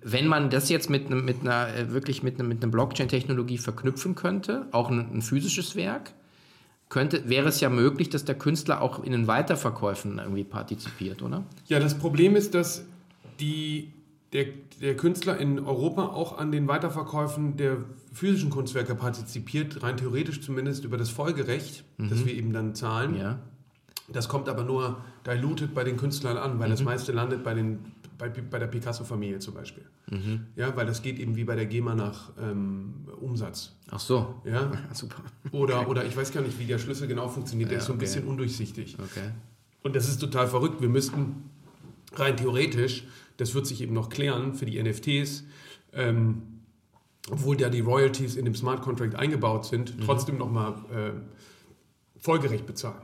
[0.04, 3.58] wenn man das jetzt mit, einem- mit einer, äh, wirklich mit, einem- mit einer Blockchain-Technologie
[3.58, 6.12] verknüpfen könnte, auch ein, ein physisches Werk,
[6.90, 11.44] könnte, wäre es ja möglich, dass der Künstler auch in den Weiterverkäufen irgendwie partizipiert, oder?
[11.68, 12.84] Ja, das Problem ist, dass
[13.40, 13.94] die,
[14.34, 14.48] der,
[14.82, 17.78] der Künstler in Europa auch an den Weiterverkäufen der
[18.12, 23.16] physischen Kunstwerke partizipiert, rein theoretisch zumindest über das Folgerecht, das wir eben dann zahlen.
[23.16, 23.40] Ja.
[24.12, 24.98] Das kommt aber nur
[25.28, 27.80] diluted bei den Künstlern an, weil das meiste landet bei, den,
[28.20, 29.86] bei, bei der Picasso-Familie zum Beispiel.
[30.56, 33.76] Ja, weil das geht eben wie bei der GEMA nach ähm, Umsatz.
[33.90, 34.42] Ach so.
[34.46, 34.72] Ja?
[34.94, 35.24] Super.
[35.52, 37.70] Oder, oder ich weiß gar nicht, wie der Schlüssel genau funktioniert.
[37.70, 38.06] Der Ja, ist so ein okay.
[38.06, 38.98] bisschen undurchsichtig.
[39.00, 39.32] Okay.
[39.82, 40.82] Und das ist total verrückt.
[40.82, 41.50] Wir müssten
[42.14, 43.06] rein theoretisch,
[43.38, 45.46] das wird sich eben noch klären für die NFTs,
[45.94, 46.42] ähm,
[47.32, 51.12] obwohl ja die Royalties in dem Smart Contract eingebaut sind, trotzdem nochmal äh,
[52.20, 53.02] Folgerecht bezahlen.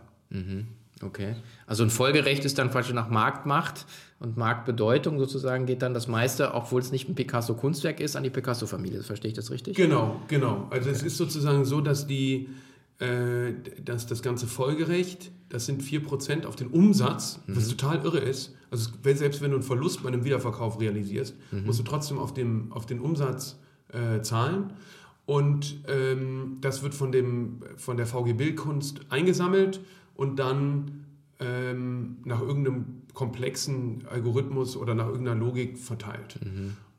[1.01, 1.35] Okay.
[1.67, 3.85] Also ein Folgerecht ist dann praktisch nach Marktmacht
[4.19, 8.29] und Marktbedeutung sozusagen geht dann das meiste, obwohl es nicht ein Picasso-Kunstwerk ist, an die
[8.29, 9.03] Picasso-Familie.
[9.03, 9.75] Verstehe ich das richtig?
[9.75, 10.67] Genau, genau.
[10.69, 12.49] Also es ist sozusagen so, dass die
[12.99, 13.51] äh,
[13.83, 18.55] dass das ganze Folgerecht, das sind 4% auf den Umsatz, was total irre ist.
[18.71, 22.71] Also selbst wenn du einen Verlust bei einem Wiederverkauf realisierst, musst du trotzdem auf, dem,
[22.71, 24.71] auf den Umsatz äh, zahlen.
[25.25, 29.81] Und ähm, das wird von, dem, von der VG Bildkunst eingesammelt
[30.15, 31.05] und dann
[31.39, 36.39] ähm, nach irgendeinem komplexen Algorithmus oder nach irgendeiner Logik verteilt.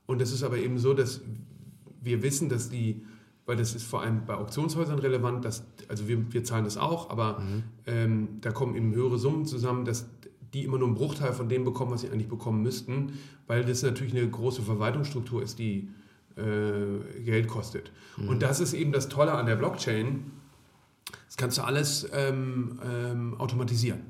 [0.06, 1.20] Und es ist aber eben so, dass
[2.02, 3.02] wir wissen, dass die,
[3.44, 7.10] weil das ist vor allem bei Auktionshäusern relevant, dass, also wir, wir zahlen das auch,
[7.10, 7.42] aber
[7.86, 10.06] ähm, da kommen eben höhere Summen zusammen, dass
[10.54, 13.14] die immer nur einen Bruchteil von dem bekommen, was sie eigentlich bekommen müssten,
[13.46, 15.90] weil das natürlich eine große Verwaltungsstruktur ist, die
[16.36, 17.90] äh, Geld kostet.
[18.28, 20.30] Und das ist eben das Tolle an der Blockchain.
[21.36, 24.00] Das kannst du alles ähm, ähm, automatisieren.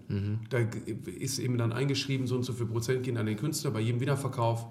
[0.49, 0.59] Da
[1.19, 3.73] ist eben dann eingeschrieben, so und so viel Prozent gehen an den Künstler.
[3.73, 4.67] Bei jedem Wiederverkauf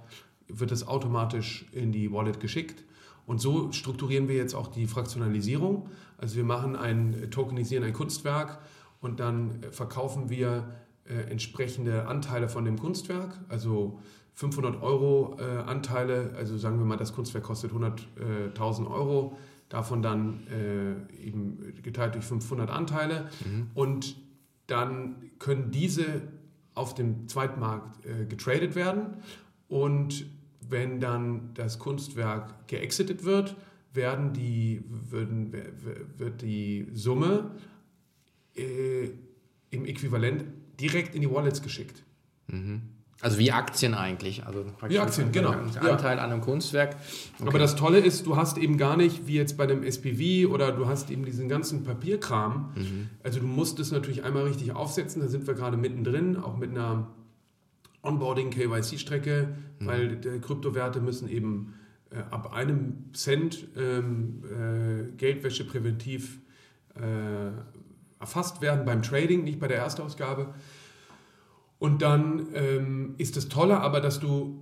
[0.47, 2.83] wird das automatisch in die Wallet geschickt.
[3.25, 5.89] Und so strukturieren wir jetzt auch die Fraktionalisierung.
[6.17, 8.59] Also wir machen ein, tokenisieren ein Kunstwerk
[9.01, 10.69] und dann äh, verkaufen wir
[11.05, 13.39] äh, entsprechende Anteile von dem Kunstwerk.
[13.49, 13.99] Also
[14.33, 19.37] 500 Euro äh, Anteile, also sagen wir mal, das Kunstwerk kostet 100.000 Euro,
[19.69, 23.29] davon dann äh, eben geteilt durch 500 Anteile.
[23.73, 24.15] Und
[24.67, 26.21] dann können diese
[26.73, 29.15] auf dem Zweitmarkt äh, getradet werden.
[29.67, 30.25] Und
[30.67, 33.55] wenn dann das Kunstwerk geexitet wird,
[33.93, 35.53] werden die, würden,
[36.17, 37.51] wird die Summe
[38.55, 39.09] äh,
[39.69, 40.43] im Äquivalent
[40.79, 42.03] direkt in die Wallets geschickt.
[43.25, 44.45] Also wie Aktien eigentlich.
[44.45, 45.49] Also Wie Aktien, genau.
[45.49, 45.81] Ein Ja.
[45.81, 46.95] Anteil an einem Kunstwerk.
[47.43, 50.71] Aber das Tolle ist, du hast eben gar nicht, wie jetzt bei dem SPV oder
[50.71, 52.75] du hast eben diesen ganzen Papierkram.
[53.23, 56.69] Also du musst es natürlich einmal richtig aufsetzen, da sind wir gerade mittendrin, auch mit
[56.69, 57.07] einer
[58.03, 61.73] Onboarding-KYC-Strecke, weil die Kryptowerte müssen eben
[62.11, 66.37] äh, ab einem Cent ähm, äh, Geldwäsche präventiv
[66.93, 67.49] äh,
[68.19, 70.53] erfasst werden beim Trading, nicht bei der Erstausgabe.
[71.79, 74.61] Und dann ähm, ist das Tolle aber, dass du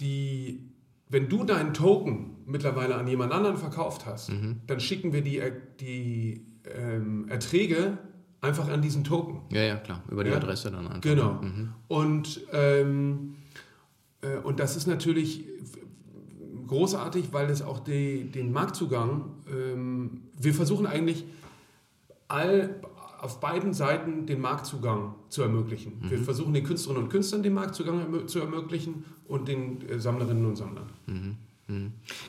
[0.00, 0.60] die,
[1.08, 4.30] wenn du deinen Token mittlerweile an jemand anderen verkauft hast,
[4.66, 6.46] dann schicken wir die, Er- die
[6.76, 7.98] ähm, Erträge
[8.40, 9.40] einfach an diesen Token.
[9.52, 10.02] Ja, ja, klar.
[10.10, 10.36] Über die Ja.
[10.36, 11.00] Adresse dann einfach.
[11.00, 11.40] Genau.
[11.88, 13.36] Und, ähm,
[14.20, 15.44] äh, und das ist natürlich
[16.66, 21.24] großartig, weil es auch die, den Marktzugang, ähm, wir versuchen eigentlich
[22.28, 22.80] all,
[23.26, 25.92] auf beiden Seiten den Marktzugang zu ermöglichen.
[26.10, 30.56] Wir versuchen den Künstlerinnen und Künstlern den Marktzugang zu ermöglichen und den äh, Sammlerinnen und
[30.56, 30.86] Sammlern.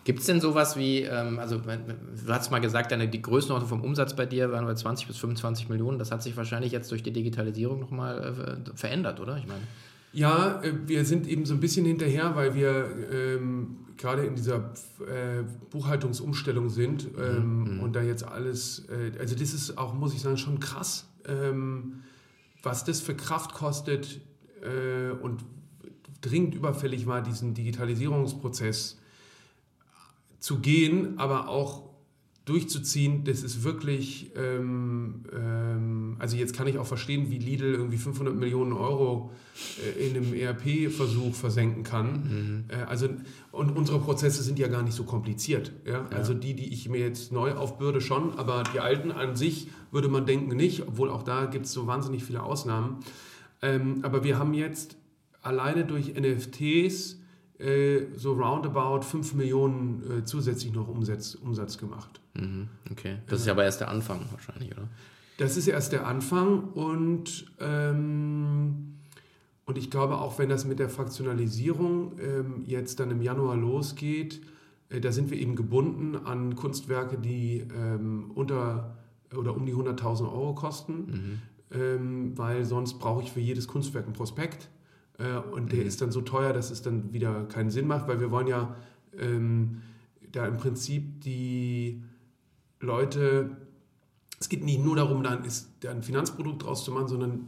[0.04, 3.82] Gibt es denn sowas wie, ähm, also du hast mal gesagt, deine, die Größenordnung vom
[3.82, 6.00] Umsatz bei dir waren bei 20 bis 25 Millionen.
[6.00, 9.38] Das hat sich wahrscheinlich jetzt durch die Digitalisierung nochmal äh, verändert, oder?
[9.38, 9.62] Ich meine,
[10.14, 14.74] Ja, äh, wir sind eben so ein bisschen hinterher, weil wir ähm, gerade in dieser
[15.00, 20.21] äh, Buchhaltungsumstellung sind ähm, und da jetzt alles, äh, also das ist auch, muss ich
[20.21, 22.04] sagen, schon krass, ähm,
[22.63, 24.21] was das für Kraft kostet
[24.62, 25.44] äh, und
[26.21, 29.00] dringend überfällig war, diesen Digitalisierungsprozess
[30.40, 31.90] zu gehen, aber auch
[32.48, 37.98] durchzuziehen, das ist wirklich, ähm, ähm, also jetzt kann ich auch verstehen, wie Lidl irgendwie
[37.98, 39.31] 500 Millionen Euro
[39.85, 42.13] äh, in einem ERP-Versuch versenken kann.
[42.13, 42.63] Mhm.
[42.69, 43.10] Äh, also,
[43.52, 45.73] und unsere Prozesse sind ja gar nicht so kompliziert.
[45.85, 45.93] Ja?
[45.93, 46.08] ja?
[46.15, 50.08] Also die, die ich mir jetzt neu aufbürde, schon, aber die alten an sich würde
[50.08, 53.00] man denken nicht, obwohl auch da gibt es so wahnsinnig viele Ausnahmen.
[53.62, 54.95] Ähm, aber wir haben jetzt
[55.41, 57.19] alleine durch NFTs
[58.16, 62.22] so roundabout 5 Millionen äh, zusätzlich noch Umsatz, Umsatz gemacht.
[62.36, 64.88] Mhm, okay, das ist ja aber erst der Anfang wahrscheinlich, oder?
[65.38, 68.98] Das ist erst der Anfang und, ähm,
[69.66, 74.42] und ich glaube auch, wenn das mit der Fraktionalisierung ähm, jetzt dann im Januar losgeht,
[74.90, 78.98] äh, da sind wir eben gebunden an Kunstwerke, die ähm, unter
[79.36, 81.42] oder um die 100.000 Euro kosten, mhm.
[81.70, 84.70] Ähm, weil sonst brauche ich für jedes Kunstwerk ein Prospekt.
[85.18, 85.88] Äh, und der mhm.
[85.88, 88.76] ist dann so teuer, dass es dann wieder keinen Sinn macht, weil wir wollen ja
[89.18, 89.82] ähm,
[90.32, 92.04] da im Prinzip die
[92.80, 93.58] Leute,
[94.40, 97.48] es geht nicht nur darum, dann ist da ein Finanzprodukt draus zu machen, sondern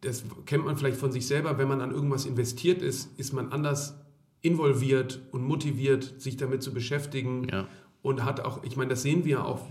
[0.00, 3.52] das kennt man vielleicht von sich selber, wenn man an irgendwas investiert ist, ist man
[3.52, 3.96] anders
[4.40, 7.66] involviert und motiviert, sich damit zu beschäftigen ja.
[8.02, 9.66] und hat auch, ich meine, das sehen wir auch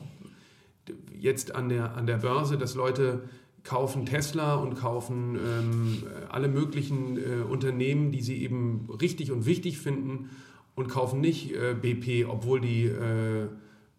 [1.18, 3.24] jetzt an der, an der Börse, dass Leute
[3.66, 9.80] kaufen Tesla und kaufen ähm, alle möglichen äh, Unternehmen, die sie eben richtig und wichtig
[9.80, 10.30] finden
[10.76, 13.48] und kaufen nicht äh, BP, obwohl die äh,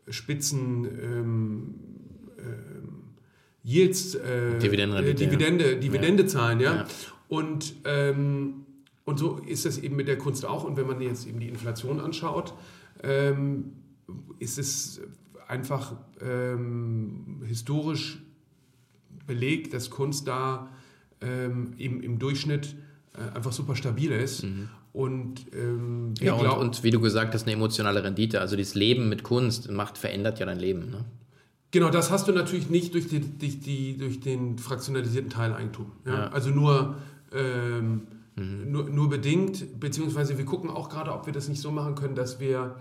[0.09, 1.75] Spitzen ähm,
[2.39, 2.93] ähm
[3.65, 6.29] Yields, äh, Dividende, Dividende, Dividende ja.
[6.29, 6.61] zahlen.
[6.61, 6.75] Ja?
[6.77, 6.87] ja.
[7.27, 8.65] Und, ähm,
[9.05, 10.63] und so ist das eben mit der Kunst auch.
[10.63, 12.55] Und wenn man jetzt eben die Inflation anschaut,
[13.03, 13.73] ähm,
[14.39, 15.01] ist es
[15.49, 18.23] einfach ähm, historisch
[19.27, 20.69] belegt, dass Kunst da
[21.21, 22.75] ähm, eben im Durchschnitt
[23.15, 24.45] äh, einfach super stabil ist.
[24.45, 24.69] Mhm.
[24.93, 28.41] Und, ähm, ja, und, und, wie du gesagt hast, eine emotionale Rendite.
[28.41, 30.91] Also das Leben mit Kunst macht, verändert ja dein Leben.
[30.91, 31.05] Ne?
[31.71, 35.93] Genau, das hast du natürlich nicht durch, die, durch, die, durch den fraktionalisierten Teileigentum.
[36.07, 36.15] Ja?
[36.15, 36.29] ja.
[36.29, 36.97] Also nur,
[37.35, 38.07] ähm,
[38.37, 38.71] mhm.
[38.71, 42.15] nur, nur bedingt, beziehungsweise wir gucken auch gerade, ob wir das nicht so machen können,
[42.15, 42.77] dass wir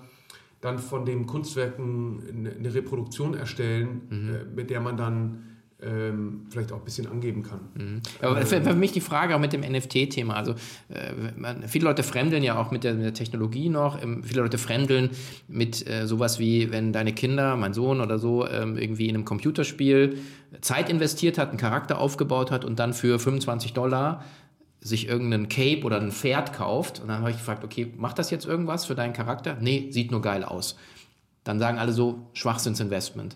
[0.61, 4.29] dann von den Kunstwerken eine Reproduktion erstellen, mhm.
[4.29, 5.43] äh, mit der man dann
[5.81, 7.59] ähm, vielleicht auch ein bisschen angeben kann.
[7.75, 8.01] Mhm.
[8.21, 10.35] Aber für, für, mich die Frage auch mit dem NFT-Thema.
[10.35, 10.53] Also
[10.89, 14.01] äh, man, viele Leute fremdeln ja auch mit der, mit der Technologie noch.
[14.01, 15.09] Ähm, viele Leute fremdeln
[15.47, 19.25] mit äh, sowas wie, wenn deine Kinder, mein Sohn oder so, ähm, irgendwie in einem
[19.25, 20.19] Computerspiel
[20.61, 24.23] Zeit investiert hat, einen Charakter aufgebaut hat und dann für 25 Dollar
[24.79, 27.01] sich irgendeinen Cape oder ein Pferd kauft.
[27.01, 29.57] Und dann habe ich gefragt, okay, macht das jetzt irgendwas für deinen Charakter?
[29.59, 30.77] Nee, sieht nur geil aus.
[31.43, 33.35] Dann sagen alle so, Schwachsinnsinvestment.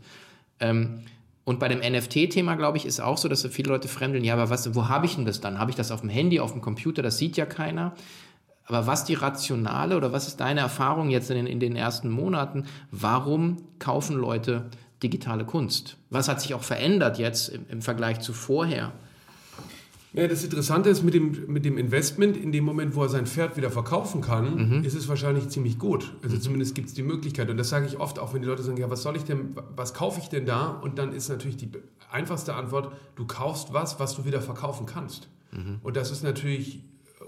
[0.60, 1.02] Ähm,
[1.50, 4.52] und bei dem NFT-Thema, glaube ich, ist auch so, dass viele Leute fremdeln, ja, aber
[4.52, 5.58] was, wo habe ich denn das dann?
[5.58, 7.02] Habe ich das auf dem Handy, auf dem Computer?
[7.02, 7.95] Das sieht ja keiner.
[8.68, 12.12] Aber was die rationale oder was ist deine Erfahrung jetzt in den, in den ersten
[12.12, 12.66] Monaten?
[12.91, 14.70] Warum kaufen Leute
[15.02, 15.97] digitale Kunst?
[16.12, 18.91] Was hat sich auch verändert jetzt im, im Vergleich zu vorher?
[20.14, 23.28] Ja, das Interessante ist mit dem, mit dem Investment, in dem Moment, wo er sein
[23.28, 24.84] Pferd wieder verkaufen kann, mhm.
[24.84, 26.14] ist es wahrscheinlich ziemlich gut.
[26.24, 26.41] Also mhm.
[26.41, 27.49] zumindest gibt es die Möglichkeit.
[27.49, 29.55] Und das sage ich oft auch, wenn die Leute sagen, ja, was soll ich denn,
[29.76, 30.70] was kaufe ich denn da?
[30.70, 31.70] Und dann ist natürlich die
[32.12, 35.28] einfachste Antwort, du kaufst was, was du wieder verkaufen kannst.
[35.51, 35.80] Mhm.
[35.84, 36.82] Und das ist natürlich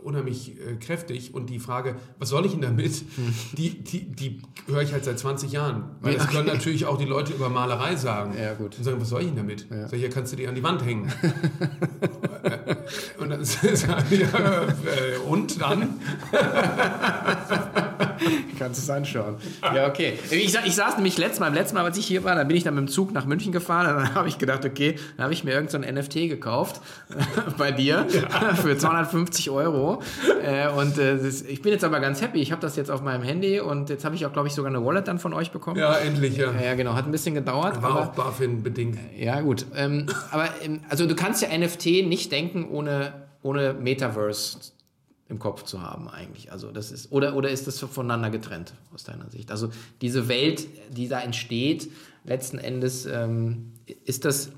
[0.03, 1.33] unheimlich äh, kräftig.
[1.33, 3.33] Und die Frage, was soll ich denn damit, hm.
[3.53, 5.83] die, die, die höre ich halt seit 20 Jahren.
[6.01, 8.33] Weil das können natürlich auch die Leute über Malerei sagen.
[8.37, 8.77] Ja, gut.
[8.77, 9.67] Und sagen, was soll ich denn damit?
[9.69, 9.87] Ja.
[9.87, 11.11] So, hier kannst du die an die Wand hängen.
[13.19, 15.99] und dann sagen die, äh, und dann?
[18.61, 19.37] kannst es anschauen.
[19.73, 20.17] Ja, okay.
[20.31, 22.57] Ich, ich saß nämlich letztes Mal, beim letzten Mal, als ich hier war, dann bin
[22.57, 23.85] ich dann mit dem Zug nach München gefahren.
[23.85, 26.81] Dann habe ich gedacht, okay, dann habe ich mir irgendein so NFT gekauft
[27.57, 28.53] bei dir ja.
[28.55, 30.01] für 250 Euro.
[30.43, 32.41] Äh, und äh, das, ich bin jetzt aber ganz happy.
[32.41, 34.69] Ich habe das jetzt auf meinem Handy und jetzt habe ich auch, glaube ich, sogar
[34.69, 35.79] eine Wallet dann von euch bekommen.
[35.79, 36.51] Ja, endlich, ja.
[36.51, 36.95] Ja, genau.
[36.95, 37.81] Hat ein bisschen gedauert.
[37.81, 38.99] War aber, auch BaFin bedingt.
[39.17, 39.65] Ja, gut.
[39.75, 44.57] Ähm, aber ähm, also du kannst ja NFT nicht denken ohne, ohne Metaverse
[45.31, 46.51] im Kopf zu haben eigentlich.
[46.51, 49.49] Also das ist oder oder ist das voneinander getrennt aus deiner Sicht?
[49.49, 49.69] Also
[50.01, 51.89] diese Welt, die da entsteht,
[52.23, 53.71] letzten Endes ähm,
[54.05, 54.51] ist das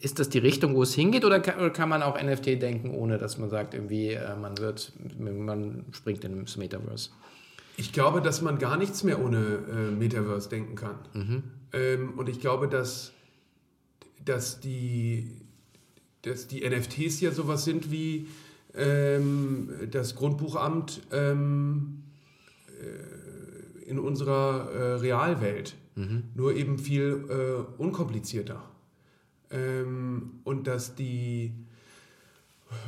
[0.00, 2.90] ist das die Richtung, wo es hingeht, oder kann, oder kann, man auch NFT denken,
[2.90, 7.10] ohne dass man sagt, irgendwie äh, man wird, man springt in das Metaverse?
[7.76, 10.94] Ich glaube, dass man gar nichts mehr ohne äh, Metaverse denken kann.
[11.14, 11.42] Mhm.
[11.72, 13.10] Ähm, und ich glaube, dass,
[14.24, 15.32] dass, die,
[16.22, 18.28] dass die NFTs ja sowas sind wie
[18.74, 22.02] ähm, das Grundbuchamt ähm,
[22.68, 25.76] äh, in unserer äh, Realwelt.
[25.94, 26.24] Mhm.
[26.34, 28.62] Nur eben viel äh, unkomplizierter.
[29.50, 31.52] Ähm, und dass die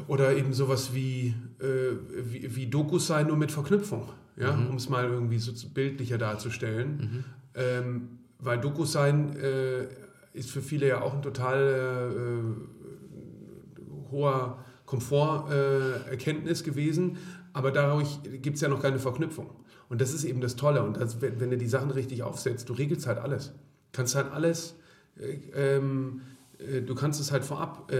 [0.08, 1.92] oder eben sowas wie, äh,
[2.24, 4.52] wie, wie Dokus sein, nur mit Verknüpfung, ja?
[4.52, 4.68] Mhm.
[4.68, 6.96] um es mal irgendwie so bildlicher darzustellen.
[6.96, 7.24] Mhm.
[7.54, 8.08] Ähm,
[8.38, 9.86] weil DocuSign äh,
[10.32, 17.18] ist für viele ja auch ein total äh, hoher Komforterkenntnis äh, gewesen,
[17.52, 19.50] aber dadurch gibt es ja noch keine Verknüpfung.
[19.88, 20.82] Und das ist eben das Tolle.
[20.82, 23.52] Und das, wenn, wenn, du die Sachen richtig aufsetzt, du regelst halt alles.
[23.92, 24.74] Kannst halt alles,
[25.18, 26.22] äh, ähm,
[26.58, 27.96] äh, du kannst es halt vorab äh,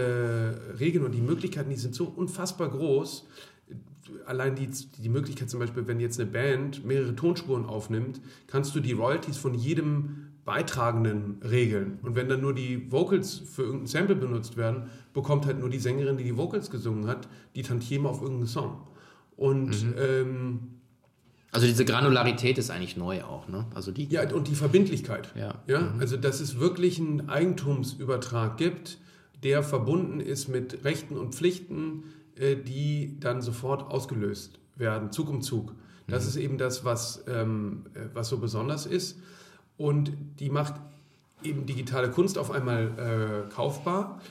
[0.77, 3.27] regeln und die Möglichkeiten, die sind so unfassbar groß.
[4.25, 8.79] Allein die, die Möglichkeit zum Beispiel, wenn jetzt eine Band mehrere Tonspuren aufnimmt, kannst du
[8.79, 11.99] die Royalties von jedem Beitragenden regeln.
[12.03, 15.79] Und wenn dann nur die Vocals für irgendein Sample benutzt werden, bekommt halt nur die
[15.79, 18.87] Sängerin, die die Vocals gesungen hat, die Tantieme auf irgendeinen Song.
[19.35, 19.93] Und mhm.
[19.97, 20.59] ähm,
[21.51, 23.65] also diese Granularität ist eigentlich neu auch, ne?
[23.73, 25.29] Also die ja und die Verbindlichkeit.
[25.35, 25.55] Ja.
[25.67, 25.79] ja?
[25.79, 25.99] Mhm.
[25.99, 28.99] Also dass es wirklich einen Eigentumsübertrag gibt,
[29.41, 32.03] der verbunden ist mit Rechten und Pflichten,
[32.35, 35.73] äh, die dann sofort ausgelöst werden, Zug um Zug.
[36.07, 36.29] Das mhm.
[36.29, 39.17] ist eben das, was, ähm, äh, was so besonders ist.
[39.77, 40.75] Und die macht
[41.43, 44.21] eben digitale Kunst auf einmal äh, kaufbar.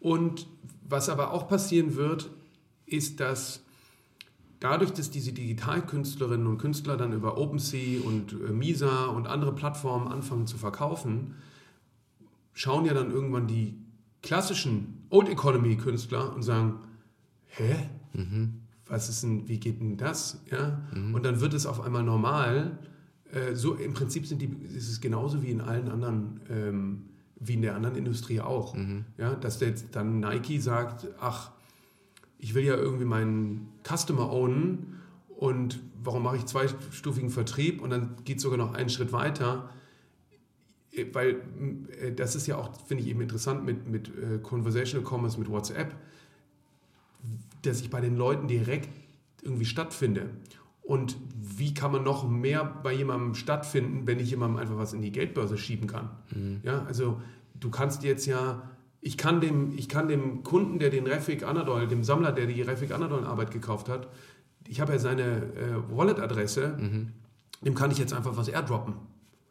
[0.00, 0.46] Und
[0.88, 2.30] was aber auch passieren wird,
[2.86, 3.62] ist, dass
[4.60, 10.08] dadurch, dass diese Digitalkünstlerinnen und Künstler dann über OpenSea und äh, Misa und andere Plattformen
[10.08, 11.34] anfangen zu verkaufen,
[12.52, 13.76] schauen ja dann irgendwann die
[14.22, 16.80] klassischen Old Economy Künstler und sagen,
[17.46, 17.90] hä?
[18.14, 18.60] Mhm.
[18.86, 20.42] Was ist denn, wie geht denn das?
[20.50, 20.80] Ja?
[20.94, 21.14] Mhm.
[21.14, 22.78] Und dann wird es auf einmal normal,
[23.34, 27.02] äh, so im Prinzip sind die, ist es genauso wie in allen anderen, ähm,
[27.40, 28.74] wie in der anderen Industrie auch.
[28.74, 29.04] Mhm.
[29.18, 31.50] Ja, dass jetzt dann Nike sagt, ach,
[32.38, 38.16] ich will ja irgendwie meinen Customer ownen und warum mache ich zweistufigen Vertrieb und dann
[38.24, 39.70] geht es sogar noch einen Schritt weiter.
[40.92, 41.40] Äh, weil
[42.00, 44.12] äh, das ist ja auch, finde ich eben interessant mit, mit
[44.42, 45.94] Conversational Commerce, mit WhatsApp,
[47.62, 48.90] dass ich bei den Leuten direkt
[49.42, 50.30] irgendwie stattfinde.
[50.84, 55.00] Und wie kann man noch mehr bei jemandem stattfinden, wenn ich jemandem einfach was in
[55.00, 56.10] die Geldbörse schieben kann?
[56.34, 56.60] Mhm.
[56.62, 57.20] Ja, also
[57.58, 58.62] du kannst jetzt ja,
[59.00, 62.60] ich kann dem, ich kann dem Kunden, der den Refik Anadol, dem Sammler, der die
[62.60, 64.08] Refik Anadol Arbeit gekauft hat,
[64.68, 67.12] ich habe ja seine äh, Wallet-Adresse, mhm.
[67.62, 68.94] dem kann ich jetzt einfach was airdroppen.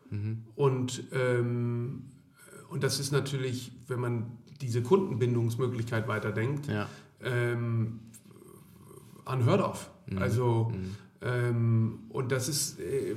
[0.09, 0.43] Mhm.
[0.55, 2.03] Und, ähm,
[2.69, 6.87] und das ist natürlich, wenn man diese Kundenbindungsmöglichkeit weiterdenkt, ja.
[7.23, 7.99] ähm,
[9.25, 9.91] unheard of.
[10.07, 10.17] Mhm.
[10.17, 10.95] Also mhm.
[11.23, 13.15] Ähm, und das ist äh,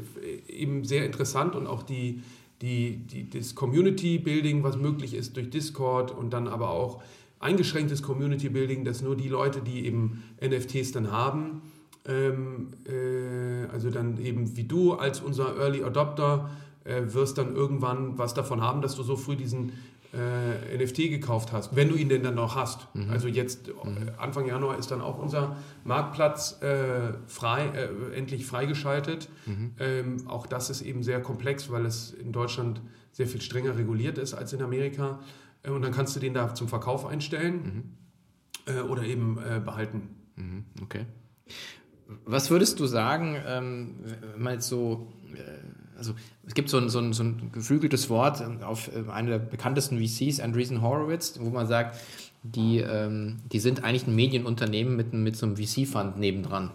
[0.48, 2.22] eben sehr interessant und auch die,
[2.62, 7.02] die, die, das Community-Building, was möglich ist durch Discord und dann aber auch
[7.40, 11.62] eingeschränktes Community-Building, dass nur die Leute, die eben NFTs dann haben,
[12.07, 16.50] ähm, äh, also dann eben wie du als unser Early Adopter,
[16.84, 19.72] äh, wirst dann irgendwann was davon haben, dass du so früh diesen
[20.16, 22.94] äh, NFT gekauft hast, wenn du ihn denn dann noch hast.
[22.94, 23.10] Mhm.
[23.10, 24.10] Also jetzt mhm.
[24.16, 29.28] Anfang Januar ist dann auch unser Marktplatz äh, frei, äh, endlich freigeschaltet.
[29.46, 29.72] Mhm.
[29.78, 32.80] Ähm, auch das ist eben sehr komplex, weil es in Deutschland
[33.12, 35.20] sehr viel strenger reguliert ist als in Amerika.
[35.62, 37.96] Äh, und dann kannst du den da zum Verkauf einstellen
[38.66, 38.74] mhm.
[38.74, 40.08] äh, oder eben äh, behalten.
[40.36, 40.64] Mhm.
[40.82, 41.06] Okay.
[42.24, 43.96] Was würdest du sagen, ähm,
[44.48, 45.12] jetzt so
[45.97, 46.14] also
[46.47, 49.99] es gibt so ein, so ein, so ein geflügeltes Wort auf äh, einer der bekanntesten
[49.99, 51.99] VCs, Andreessen Horowitz, wo man sagt,
[52.42, 56.70] die, ähm, die sind eigentlich ein Medienunternehmen mit, mit so einem VC-Fund nebendran,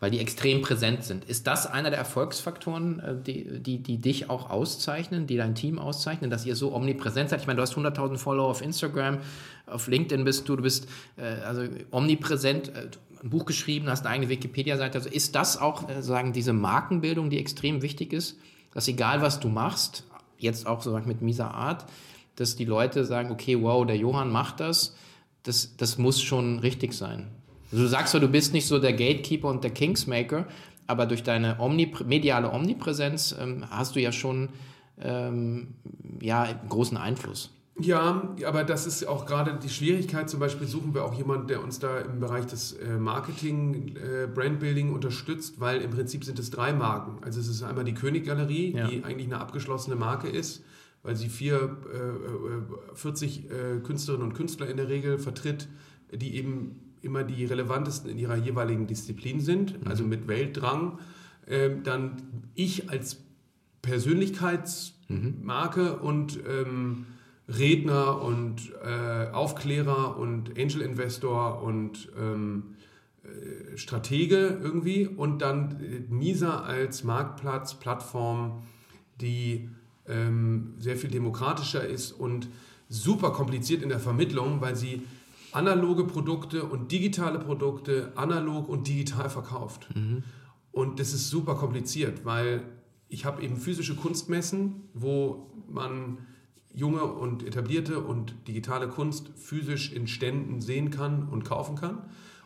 [0.00, 1.24] weil die extrem präsent sind.
[1.24, 5.78] Ist das einer der Erfolgsfaktoren, äh, die, die, die dich auch auszeichnen, die dein Team
[5.78, 7.40] auszeichnen, dass ihr so omnipräsent seid?
[7.40, 9.18] Ich meine, du hast 100.000 Follower auf Instagram,
[9.66, 12.88] auf LinkedIn bist du, du bist äh, also omnipräsent, äh,
[13.22, 14.98] ein Buch geschrieben, hast eine eigene Wikipedia-Seite.
[14.98, 18.36] Also ist das auch, äh, sagen, diese Markenbildung, die extrem wichtig ist?
[18.72, 20.04] dass egal was du machst,
[20.38, 21.84] jetzt auch so mit Misa Art,
[22.36, 24.96] dass die Leute sagen, okay, wow, der Johann macht das,
[25.42, 27.28] das, das muss schon richtig sein.
[27.70, 30.46] Also du sagst so, du bist nicht so der Gatekeeper und der Kingsmaker,
[30.86, 34.48] aber durch deine Omnipr mediale Omnipräsenz ähm, hast du ja schon
[35.00, 35.74] ähm,
[36.20, 37.50] ja, großen Einfluss.
[37.80, 40.28] Ja, aber das ist auch gerade die Schwierigkeit.
[40.28, 44.28] Zum Beispiel suchen wir auch jemanden, der uns da im Bereich des äh, Marketing, äh,
[44.32, 47.24] Brandbuilding unterstützt, weil im Prinzip sind es drei Marken.
[47.24, 48.86] Also es ist einmal die Königgalerie, ja.
[48.86, 50.62] die eigentlich eine abgeschlossene Marke ist,
[51.02, 52.10] weil sie vier, äh,
[52.94, 55.66] 40 äh, äh, Künstlerinnen und Künstler in der Regel vertritt,
[56.12, 59.86] die eben immer die relevantesten in ihrer jeweiligen Disziplin sind, mhm.
[59.88, 60.98] also mit Weltdrang.
[61.48, 62.16] Ähm, dann
[62.54, 63.16] ich als
[63.80, 66.06] Persönlichkeitsmarke mhm.
[66.06, 67.06] und ähm,
[67.58, 72.76] Redner und äh, Aufklärer und Angel Investor und ähm,
[73.24, 78.62] äh, Stratege irgendwie und dann äh, Misa als Marktplatz, Plattform,
[79.20, 79.68] die
[80.06, 82.48] ähm, sehr viel demokratischer ist und
[82.88, 85.02] super kompliziert in der Vermittlung, weil sie
[85.52, 89.88] analoge Produkte und digitale Produkte analog und digital verkauft.
[89.94, 90.24] Mhm.
[90.72, 92.62] Und das ist super kompliziert, weil
[93.08, 96.18] ich habe eben physische Kunstmessen, wo man
[96.74, 101.98] junge und etablierte und digitale Kunst physisch in Ständen sehen kann und kaufen kann.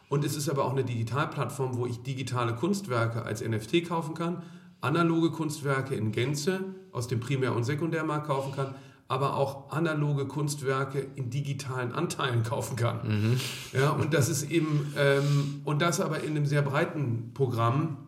[0.09, 4.43] Und es ist aber auch eine Digitalplattform, wo ich digitale Kunstwerke als NFT kaufen kann,
[4.81, 6.61] analoge Kunstwerke in Gänze
[6.93, 8.75] aus dem Primär- und Sekundärmarkt kaufen kann,
[9.09, 13.01] aber auch analoge Kunstwerke in digitalen Anteilen kaufen kann.
[13.07, 13.41] Mhm.
[13.73, 17.99] Ja, und das ist eben, ähm, und das aber in einem sehr breiten Programm,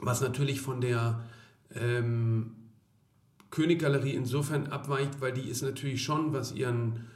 [0.00, 1.20] was natürlich von der
[1.74, 2.56] ähm,
[3.54, 7.06] Königgalerie insofern abweicht, weil die ist natürlich schon, was ihren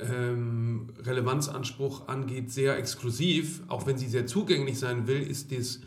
[0.00, 3.62] ähm, Relevanzanspruch angeht, sehr exklusiv.
[3.68, 5.80] Auch wenn sie sehr zugänglich sein will, ist das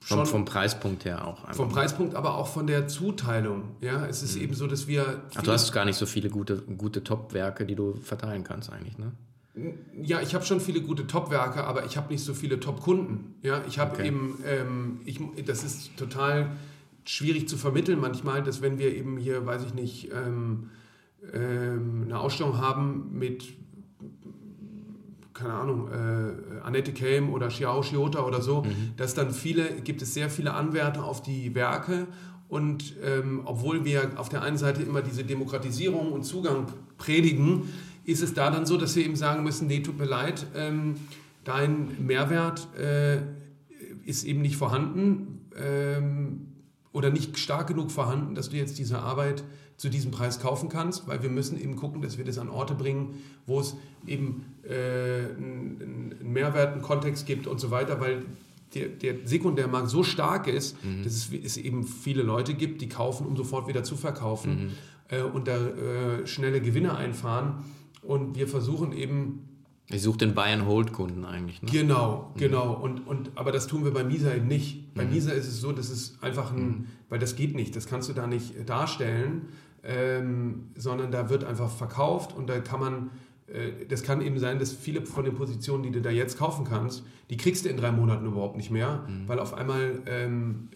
[0.00, 1.50] schon vom, vom Preispunkt her auch.
[1.54, 3.76] Vom Preispunkt, aber auch von der Zuteilung.
[3.80, 4.42] Ja, es ist mhm.
[4.42, 5.22] eben so, dass wir.
[5.34, 8.98] Ach, du hast gar nicht so viele gute, gute Top-Werke, die du verteilen kannst eigentlich,
[8.98, 9.12] ne?
[10.02, 13.34] Ja, ich habe schon viele gute Top-Werke, aber ich habe nicht so viele Top-Kunden.
[13.42, 14.08] Ja, ich habe okay.
[14.08, 16.52] eben, ähm, ich, das ist total
[17.04, 20.70] schwierig zu vermitteln manchmal, dass wenn wir eben hier, weiß ich nicht, ähm,
[21.32, 23.54] ähm, eine Ausstellung haben mit,
[25.34, 28.92] keine Ahnung, äh, Annette Kelm oder Xiao Shiota oder so, mhm.
[28.96, 32.06] dass dann viele, gibt es sehr viele Anwärter auf die Werke
[32.48, 36.66] und ähm, obwohl wir auf der einen Seite immer diese Demokratisierung und Zugang
[36.98, 37.62] predigen,
[38.04, 40.96] ist es da dann so, dass wir eben sagen müssen, nee, tut mir leid, ähm,
[41.44, 43.18] dein Mehrwert äh,
[44.04, 45.46] ist eben nicht vorhanden.
[45.56, 46.51] Ähm,
[46.92, 49.44] oder nicht stark genug vorhanden, dass du jetzt diese Arbeit
[49.76, 52.74] zu diesem Preis kaufen kannst, weil wir müssen eben gucken, dass wir das an Orte
[52.74, 53.76] bringen, wo es
[54.06, 58.24] eben äh, einen Mehrwert, einen Kontext gibt und so weiter, weil
[58.74, 61.02] der, der Sekundärmarkt so stark ist, mhm.
[61.02, 64.70] dass es, es, eben viele Leute gibt, die kaufen, um sofort wieder zu verkaufen mhm.
[65.08, 67.64] äh, und da äh, schnelle Gewinne einfahren.
[68.02, 69.48] Und wir versuchen eben
[69.92, 71.62] ich suche den Buy-and-Hold-Kunden eigentlich.
[71.62, 71.70] Ne?
[71.70, 72.38] Genau, mhm.
[72.38, 72.72] genau.
[72.72, 74.94] Und, und, aber das tun wir bei Misa eben nicht.
[74.94, 75.12] Bei mhm.
[75.12, 76.86] Misa ist es so, dass es einfach ein, mhm.
[77.08, 79.48] weil das geht nicht, das kannst du da nicht äh, darstellen,
[79.84, 83.10] ähm, sondern da wird einfach verkauft und da kann man,
[83.46, 86.64] äh, das kann eben sein, dass viele von den Positionen, die du da jetzt kaufen
[86.64, 89.28] kannst, die kriegst du in drei Monaten überhaupt nicht mehr, mhm.
[89.28, 90.68] weil auf einmal ähm,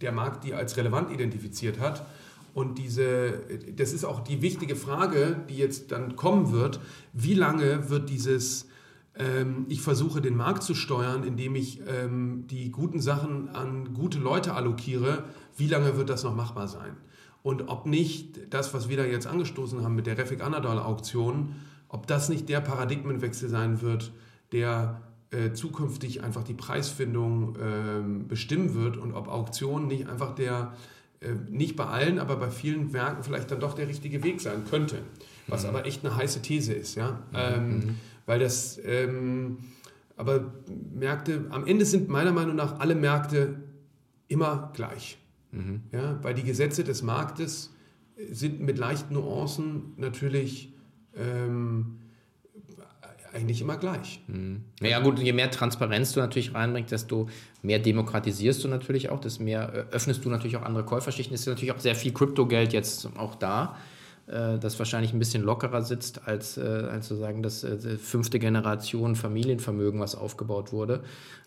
[0.00, 2.06] der Markt die als relevant identifiziert hat.
[2.54, 3.40] Und diese,
[3.76, 6.80] das ist auch die wichtige Frage, die jetzt dann kommen wird.
[7.12, 8.68] Wie lange wird dieses,
[9.16, 14.20] ähm, ich versuche den Markt zu steuern, indem ich ähm, die guten Sachen an gute
[14.20, 15.24] Leute allokiere,
[15.56, 16.96] wie lange wird das noch machbar sein?
[17.42, 21.56] Und ob nicht das, was wir da jetzt angestoßen haben mit der Refik Anadol Auktion,
[21.88, 24.12] ob das nicht der Paradigmenwechsel sein wird,
[24.52, 30.72] der äh, zukünftig einfach die Preisfindung äh, bestimmen wird und ob Auktionen nicht einfach der
[31.48, 34.98] nicht bei allen, aber bei vielen Werken vielleicht dann doch der richtige Weg sein könnte.
[35.46, 35.70] Was mhm.
[35.70, 37.10] aber echt eine heiße These ist, ja.
[37.10, 37.18] Mhm.
[37.34, 37.94] Ähm, mhm.
[38.26, 39.58] weil das, ähm,
[40.16, 40.52] aber
[40.94, 43.60] Märkte, am Ende sind meiner Meinung nach alle Märkte
[44.28, 45.18] immer gleich.
[45.52, 45.82] Mhm.
[45.92, 47.74] Ja, weil die Gesetze des Marktes
[48.30, 50.72] sind mit leichten Nuancen natürlich
[51.16, 51.98] ähm,
[53.34, 54.20] eigentlich immer gleich.
[54.28, 54.62] Mhm.
[54.80, 57.28] Ja gut, je mehr Transparenz du natürlich reinbringst, desto
[57.62, 61.34] mehr demokratisierst du natürlich auch, desto mehr äh, öffnest du natürlich auch andere Käuferschichten.
[61.34, 63.76] Es ist natürlich auch sehr viel Kryptogeld jetzt auch da,
[64.26, 67.66] äh, das wahrscheinlich ein bisschen lockerer sitzt als, äh, als sozusagen das
[68.00, 71.02] fünfte Generation Familienvermögen, was aufgebaut wurde.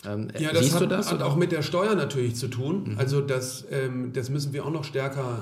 [0.05, 2.91] Ähm, ja, das hat, das, hat auch mit der Steuer natürlich zu tun.
[2.91, 2.97] Mhm.
[2.99, 5.41] Also das, ähm, das müssen wir auch noch stärker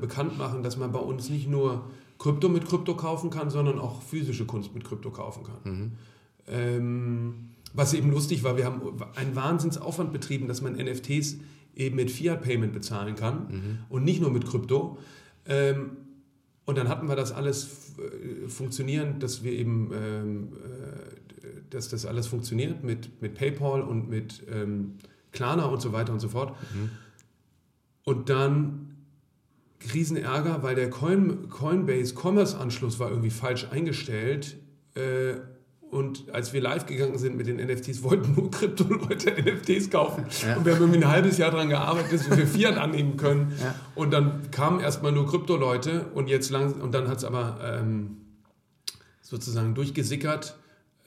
[0.00, 1.84] bekannt machen, dass man bei uns nicht nur
[2.18, 5.60] Krypto mit Krypto kaufen kann, sondern auch physische Kunst mit Krypto kaufen kann.
[5.64, 5.92] Mhm.
[6.48, 7.34] Ähm,
[7.74, 8.82] was eben lustig war, wir haben
[9.14, 11.36] einen Wahnsinnsaufwand betrieben, dass man NFTs
[11.76, 13.78] eben mit Fiat-Payment bezahlen kann mhm.
[13.88, 14.98] und nicht nur mit Krypto.
[15.46, 15.90] Ähm,
[16.64, 22.04] und dann hatten wir das alles äh, funktionieren, dass wir eben, ähm, äh, dass das
[22.04, 24.94] alles funktioniert mit, mit PayPal und mit ähm,
[25.32, 26.56] Klarna und so weiter und so fort.
[26.74, 26.90] Mhm.
[28.04, 28.87] Und dann
[29.92, 34.56] Riesenärger, weil der Coin, Coinbase Commerce Anschluss war irgendwie falsch eingestellt.
[34.94, 35.34] Äh,
[35.90, 40.26] und als wir live gegangen sind mit den NFTs, wollten nur Krypto-Leute NFTs kaufen.
[40.46, 40.56] Ja.
[40.56, 43.52] Und wir haben irgendwie ein halbes Jahr daran gearbeitet, dass wir Fiat annehmen können.
[43.62, 43.74] Ja.
[43.94, 48.18] Und dann kamen erstmal nur Krypto-Leute und jetzt lang, und dann hat es aber ähm,
[49.22, 50.56] sozusagen durchgesickert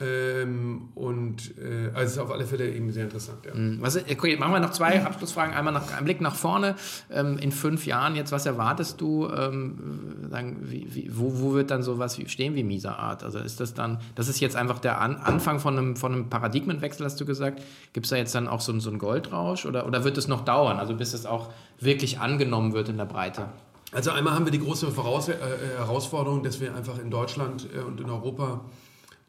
[0.01, 3.45] ähm, und äh, also es ist auf alle Fälle eben sehr interessant.
[3.45, 3.53] Ja.
[3.53, 3.77] Mhm.
[3.81, 5.53] Was, okay, machen wir noch zwei Abschlussfragen.
[5.53, 6.75] Einmal noch ein Blick nach vorne.
[7.11, 9.27] Ähm, in fünf Jahren jetzt, was erwartest du?
[9.29, 13.23] Ähm, sagen, wie, wie, wo, wo wird dann sowas stehen wie Misa Art?
[13.23, 16.29] Also ist das dann, das ist jetzt einfach der An Anfang von einem, von einem
[16.29, 17.61] Paradigmenwechsel, hast du gesagt.
[17.93, 20.41] Gibt es da jetzt dann auch so, so einen Goldrausch oder, oder wird es noch
[20.45, 20.79] dauern?
[20.79, 21.49] Also bis es auch
[21.79, 23.45] wirklich angenommen wird in der Breite?
[23.93, 25.35] Also einmal haben wir die große Voraus äh,
[25.77, 28.61] Herausforderung, dass wir einfach in Deutschland äh, und in Europa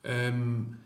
[0.05, 0.77] ähm,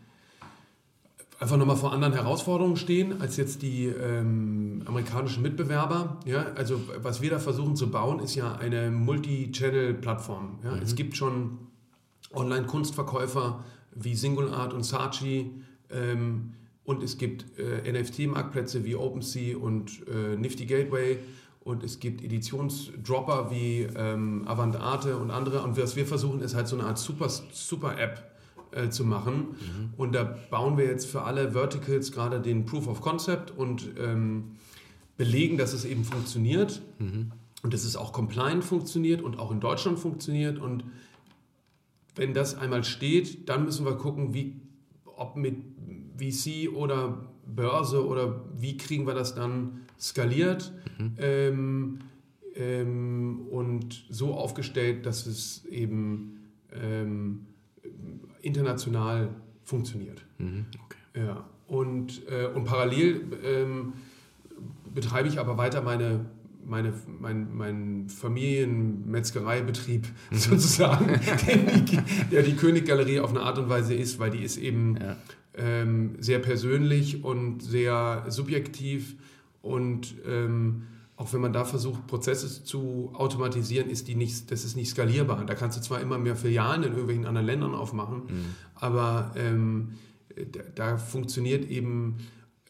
[1.39, 6.19] einfach nochmal vor anderen Herausforderungen stehen als jetzt die ähm, amerikanischen Mitbewerber.
[6.25, 6.47] Ja?
[6.55, 10.59] Also was wir da versuchen zu bauen, ist ja eine Multi-Channel-Plattform.
[10.63, 10.75] Ja?
[10.75, 10.81] Mhm.
[10.81, 11.59] Es gibt schon
[12.33, 13.63] Online-Kunstverkäufer
[13.95, 15.51] wie Singular und Saatchi
[15.91, 16.53] ähm,
[16.83, 21.19] und es gibt äh, NFT-Marktplätze wie OpenSea und äh, Nifty Gateway
[21.67, 25.61] und es gibt Editionsdropper wie ähm, Avantarte und andere.
[25.63, 27.95] Und was wir versuchen, ist halt so eine Art Super-App Super
[28.71, 29.35] äh, zu machen.
[29.35, 29.93] Mhm.
[29.97, 34.57] Und da bauen wir jetzt für alle Verticals gerade den Proof of Concept und ähm,
[35.17, 36.81] belegen, dass es eben funktioniert.
[36.99, 37.31] Mhm.
[37.63, 40.59] Und dass es auch compliant funktioniert und auch in Deutschland funktioniert.
[40.59, 40.83] Und
[42.15, 44.61] wenn das einmal steht, dann müssen wir gucken, wie,
[45.05, 45.55] ob mit
[46.17, 51.13] VC oder Börse oder wie kriegen wir das dann skaliert mhm.
[51.17, 51.99] ähm,
[52.55, 56.39] ähm, und so aufgestellt, dass es eben
[56.71, 57.45] ähm,
[58.41, 59.29] international
[59.63, 60.23] funktioniert.
[60.37, 60.65] Mhm.
[60.85, 61.25] Okay.
[61.25, 61.45] Ja.
[61.67, 63.93] Und, äh, und parallel ähm,
[64.93, 66.25] betreibe ich aber weiter meine
[66.67, 70.37] meine, mein, mein Familienmetzgereibetrieb mhm.
[70.37, 71.19] sozusagen,
[71.85, 71.99] die,
[72.31, 75.15] der die Königgalerie auf eine Art und Weise ist, weil die ist eben ja.
[75.55, 79.15] ähm, sehr persönlich und sehr subjektiv
[79.61, 80.83] und ähm,
[81.17, 85.43] auch wenn man da versucht, Prozesse zu automatisieren, ist die nicht, das ist nicht skalierbar.
[85.45, 88.45] Da kannst du zwar immer mehr Filialen in irgendwelchen anderen Ländern aufmachen, mhm.
[88.75, 89.93] aber ähm,
[90.51, 92.17] da, da, funktioniert eben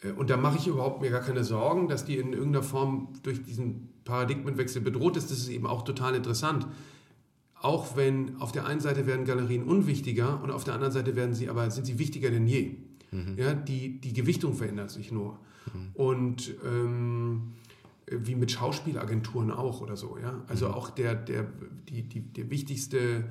[0.01, 3.09] äh, und da mache ich überhaupt mir gar keine Sorgen, dass die in irgendeiner Form
[3.21, 5.29] durch diesen Paradigmenwechsel bedroht ist.
[5.29, 6.65] Das ist eben auch total interessant.
[7.59, 11.35] Auch wenn auf der einen Seite werden Galerien unwichtiger und auf der anderen Seite werden
[11.35, 12.77] sie aber sind sie wichtiger denn je.
[13.11, 13.35] Mhm.
[13.37, 15.37] Ja, die, die Gewichtung verändert sich nur.
[15.73, 15.89] Mhm.
[15.95, 17.53] Und ähm,
[18.09, 20.17] wie mit Schauspielagenturen auch oder so.
[20.17, 20.43] Ja?
[20.47, 20.73] Also mhm.
[20.73, 21.45] auch der, der,
[21.89, 23.25] die, die, der wichtigste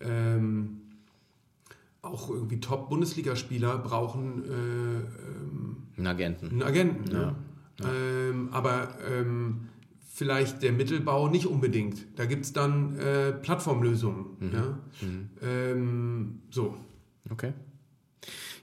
[0.00, 0.78] ähm,
[2.00, 6.48] auch irgendwie Top-Bundesligaspieler brauchen äh, ähm, einen Agenten.
[6.50, 7.20] Einen Agenten, ja.
[7.20, 7.36] ja.
[7.80, 7.92] ja.
[8.30, 9.68] Ähm, aber ähm,
[10.12, 12.06] vielleicht der Mittelbau nicht unbedingt.
[12.16, 14.26] Da gibt es dann äh, Plattformlösungen.
[14.40, 14.52] Mhm.
[14.52, 14.78] Ja?
[15.00, 15.30] Mhm.
[15.42, 16.76] Ähm, so.
[17.30, 17.52] Okay.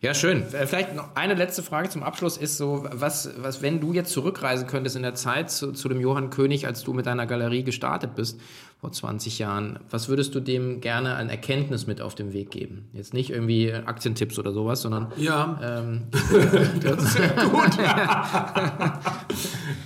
[0.02, 0.44] Ja, schön.
[0.54, 4.12] Äh, vielleicht noch eine letzte Frage zum Abschluss ist so, was, was wenn du jetzt
[4.12, 7.64] zurückreisen könntest in der Zeit zu, zu dem Johann König, als du mit deiner Galerie
[7.64, 8.40] gestartet bist,
[8.80, 12.88] vor 20 Jahren, was würdest du dem gerne an Erkenntnis mit auf den Weg geben?
[12.94, 15.12] Jetzt nicht irgendwie Aktientipps oder sowas, sondern...
[15.18, 16.04] Ja, ähm,
[16.82, 17.78] das ist sehr gut.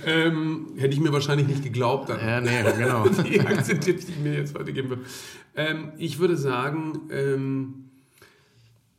[0.06, 2.08] ähm, hätte ich mir wahrscheinlich nicht geglaubt.
[2.08, 2.20] Dann.
[2.20, 3.08] Ja, nee, genau.
[3.24, 5.02] Die Aktientipps, die ich mir jetzt heute geben würde.
[5.56, 7.00] Ähm, ich würde sagen...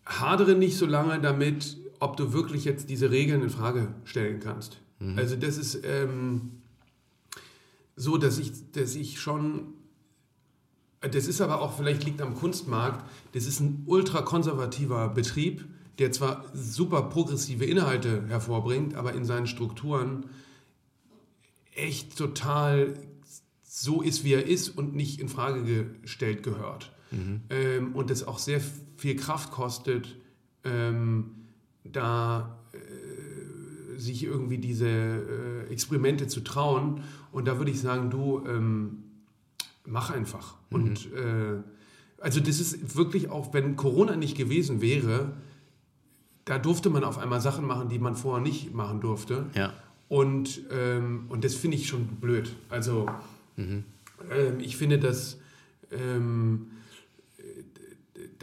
[0.05, 4.79] Hadere nicht so lange damit, ob du wirklich jetzt diese Regeln in Frage stellen kannst.
[4.99, 5.17] Mhm.
[5.17, 6.51] Also das ist ähm,
[7.95, 9.73] so, dass ich, dass ich schon,
[11.01, 15.65] das ist aber auch, vielleicht liegt am Kunstmarkt, das ist ein ultrakonservativer Betrieb,
[15.99, 20.25] der zwar super progressive Inhalte hervorbringt, aber in seinen Strukturen
[21.73, 22.93] echt total
[23.63, 26.91] so ist, wie er ist und nicht in Frage gestellt gehört.
[27.11, 27.41] Mhm.
[27.49, 28.61] Ähm, und das auch sehr
[28.97, 30.15] viel Kraft kostet,
[30.63, 31.31] ähm,
[31.83, 37.01] da äh, sich irgendwie diese äh, Experimente zu trauen.
[37.31, 39.03] Und da würde ich sagen, du ähm,
[39.85, 40.55] mach einfach.
[40.69, 40.75] Mhm.
[40.75, 41.61] Und äh,
[42.19, 45.33] also das ist wirklich auch, wenn Corona nicht gewesen wäre,
[46.45, 49.47] da durfte man auf einmal Sachen machen, die man vorher nicht machen durfte.
[49.55, 49.73] Ja.
[50.07, 52.55] Und, ähm, und das finde ich schon blöd.
[52.69, 53.07] Also
[53.55, 53.83] mhm.
[54.31, 55.39] ähm, ich finde, dass
[55.91, 56.67] ähm,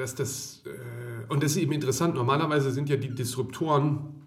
[0.02, 4.22] dass das, äh, und das ist eben interessant, normalerweise sind ja die Disruptoren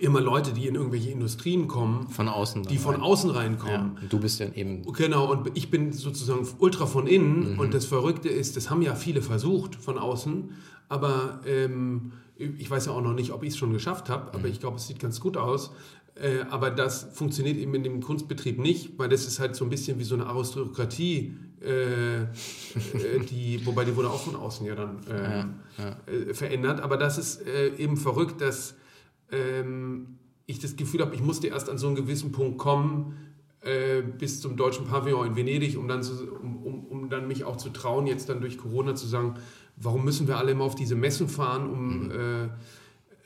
[0.00, 2.08] immer Leute, die in irgendwelche Industrien kommen.
[2.08, 2.64] Von außen.
[2.64, 3.02] Die von rein.
[3.02, 3.92] außen reinkommen.
[3.94, 4.82] Ja, und du bist ja eben.
[4.92, 7.54] Genau, und ich bin sozusagen ultra von innen.
[7.54, 7.58] Mhm.
[7.60, 10.50] Und das Verrückte ist, das haben ja viele versucht von außen.
[10.88, 14.28] Aber ähm, ich weiß ja auch noch nicht, ob ich es schon geschafft habe.
[14.34, 14.46] Aber mhm.
[14.52, 15.70] ich glaube, es sieht ganz gut aus.
[16.16, 19.70] Äh, aber das funktioniert eben in dem Kunstbetrieb nicht, weil das ist halt so ein
[19.70, 22.26] bisschen wie so eine Aristokratie äh, äh,
[23.30, 26.80] die, wobei die wurde auch von außen ja dann äh, ja, verändert.
[26.80, 28.74] Aber das ist äh, eben verrückt, dass
[29.30, 33.16] ähm, ich das Gefühl habe, ich musste erst an so einen gewissen Punkt kommen,
[34.18, 37.56] bis zum deutschen Pavillon in Venedig, um dann, zu, um, um, um, dann mich auch
[37.56, 39.36] zu trauen, jetzt dann durch Corona zu sagen,
[39.76, 42.08] warum müssen wir alle immer auf diese Messen fahren, um...
[42.08, 42.50] Mhm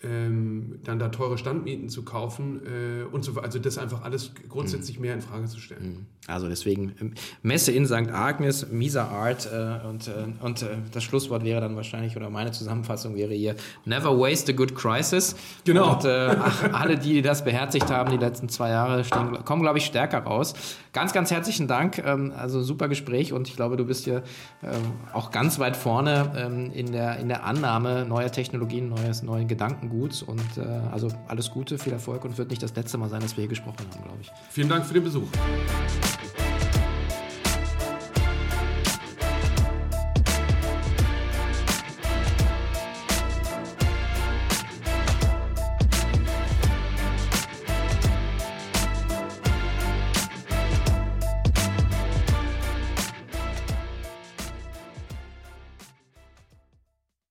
[0.03, 4.99] ähm, dann da teure Standmieten zu kaufen äh, und so also das einfach alles grundsätzlich
[4.99, 5.03] mhm.
[5.03, 5.89] mehr in Frage zu stellen.
[5.89, 6.07] Mhm.
[6.29, 8.13] Also deswegen ähm, Messe in St.
[8.13, 10.13] Agnes, Misa Art äh, und, äh,
[10.45, 14.55] und äh, das Schlusswort wäre dann wahrscheinlich oder meine Zusammenfassung wäre hier Never waste a
[14.55, 15.35] good crisis.
[15.65, 15.95] Genau.
[15.95, 16.37] Und äh,
[16.73, 20.55] alle, die das beherzigt haben, die letzten zwei Jahre, stehen, kommen glaube ich stärker raus.
[20.93, 21.99] Ganz, ganz herzlichen Dank.
[21.99, 24.23] Ähm, also super Gespräch und ich glaube, du bist hier
[24.63, 24.71] ähm,
[25.13, 29.88] auch ganz weit vorne ähm, in der in der Annahme neuer Technologien, neues neue Gedanken
[29.89, 30.23] Gedankenguts.
[30.23, 30.61] Und äh,
[30.91, 33.49] also alles Gute, viel Erfolg und wird nicht das letzte Mal sein, dass wir hier
[33.49, 34.31] gesprochen haben, glaube ich.
[34.51, 35.29] Vielen Dank für den Besuch.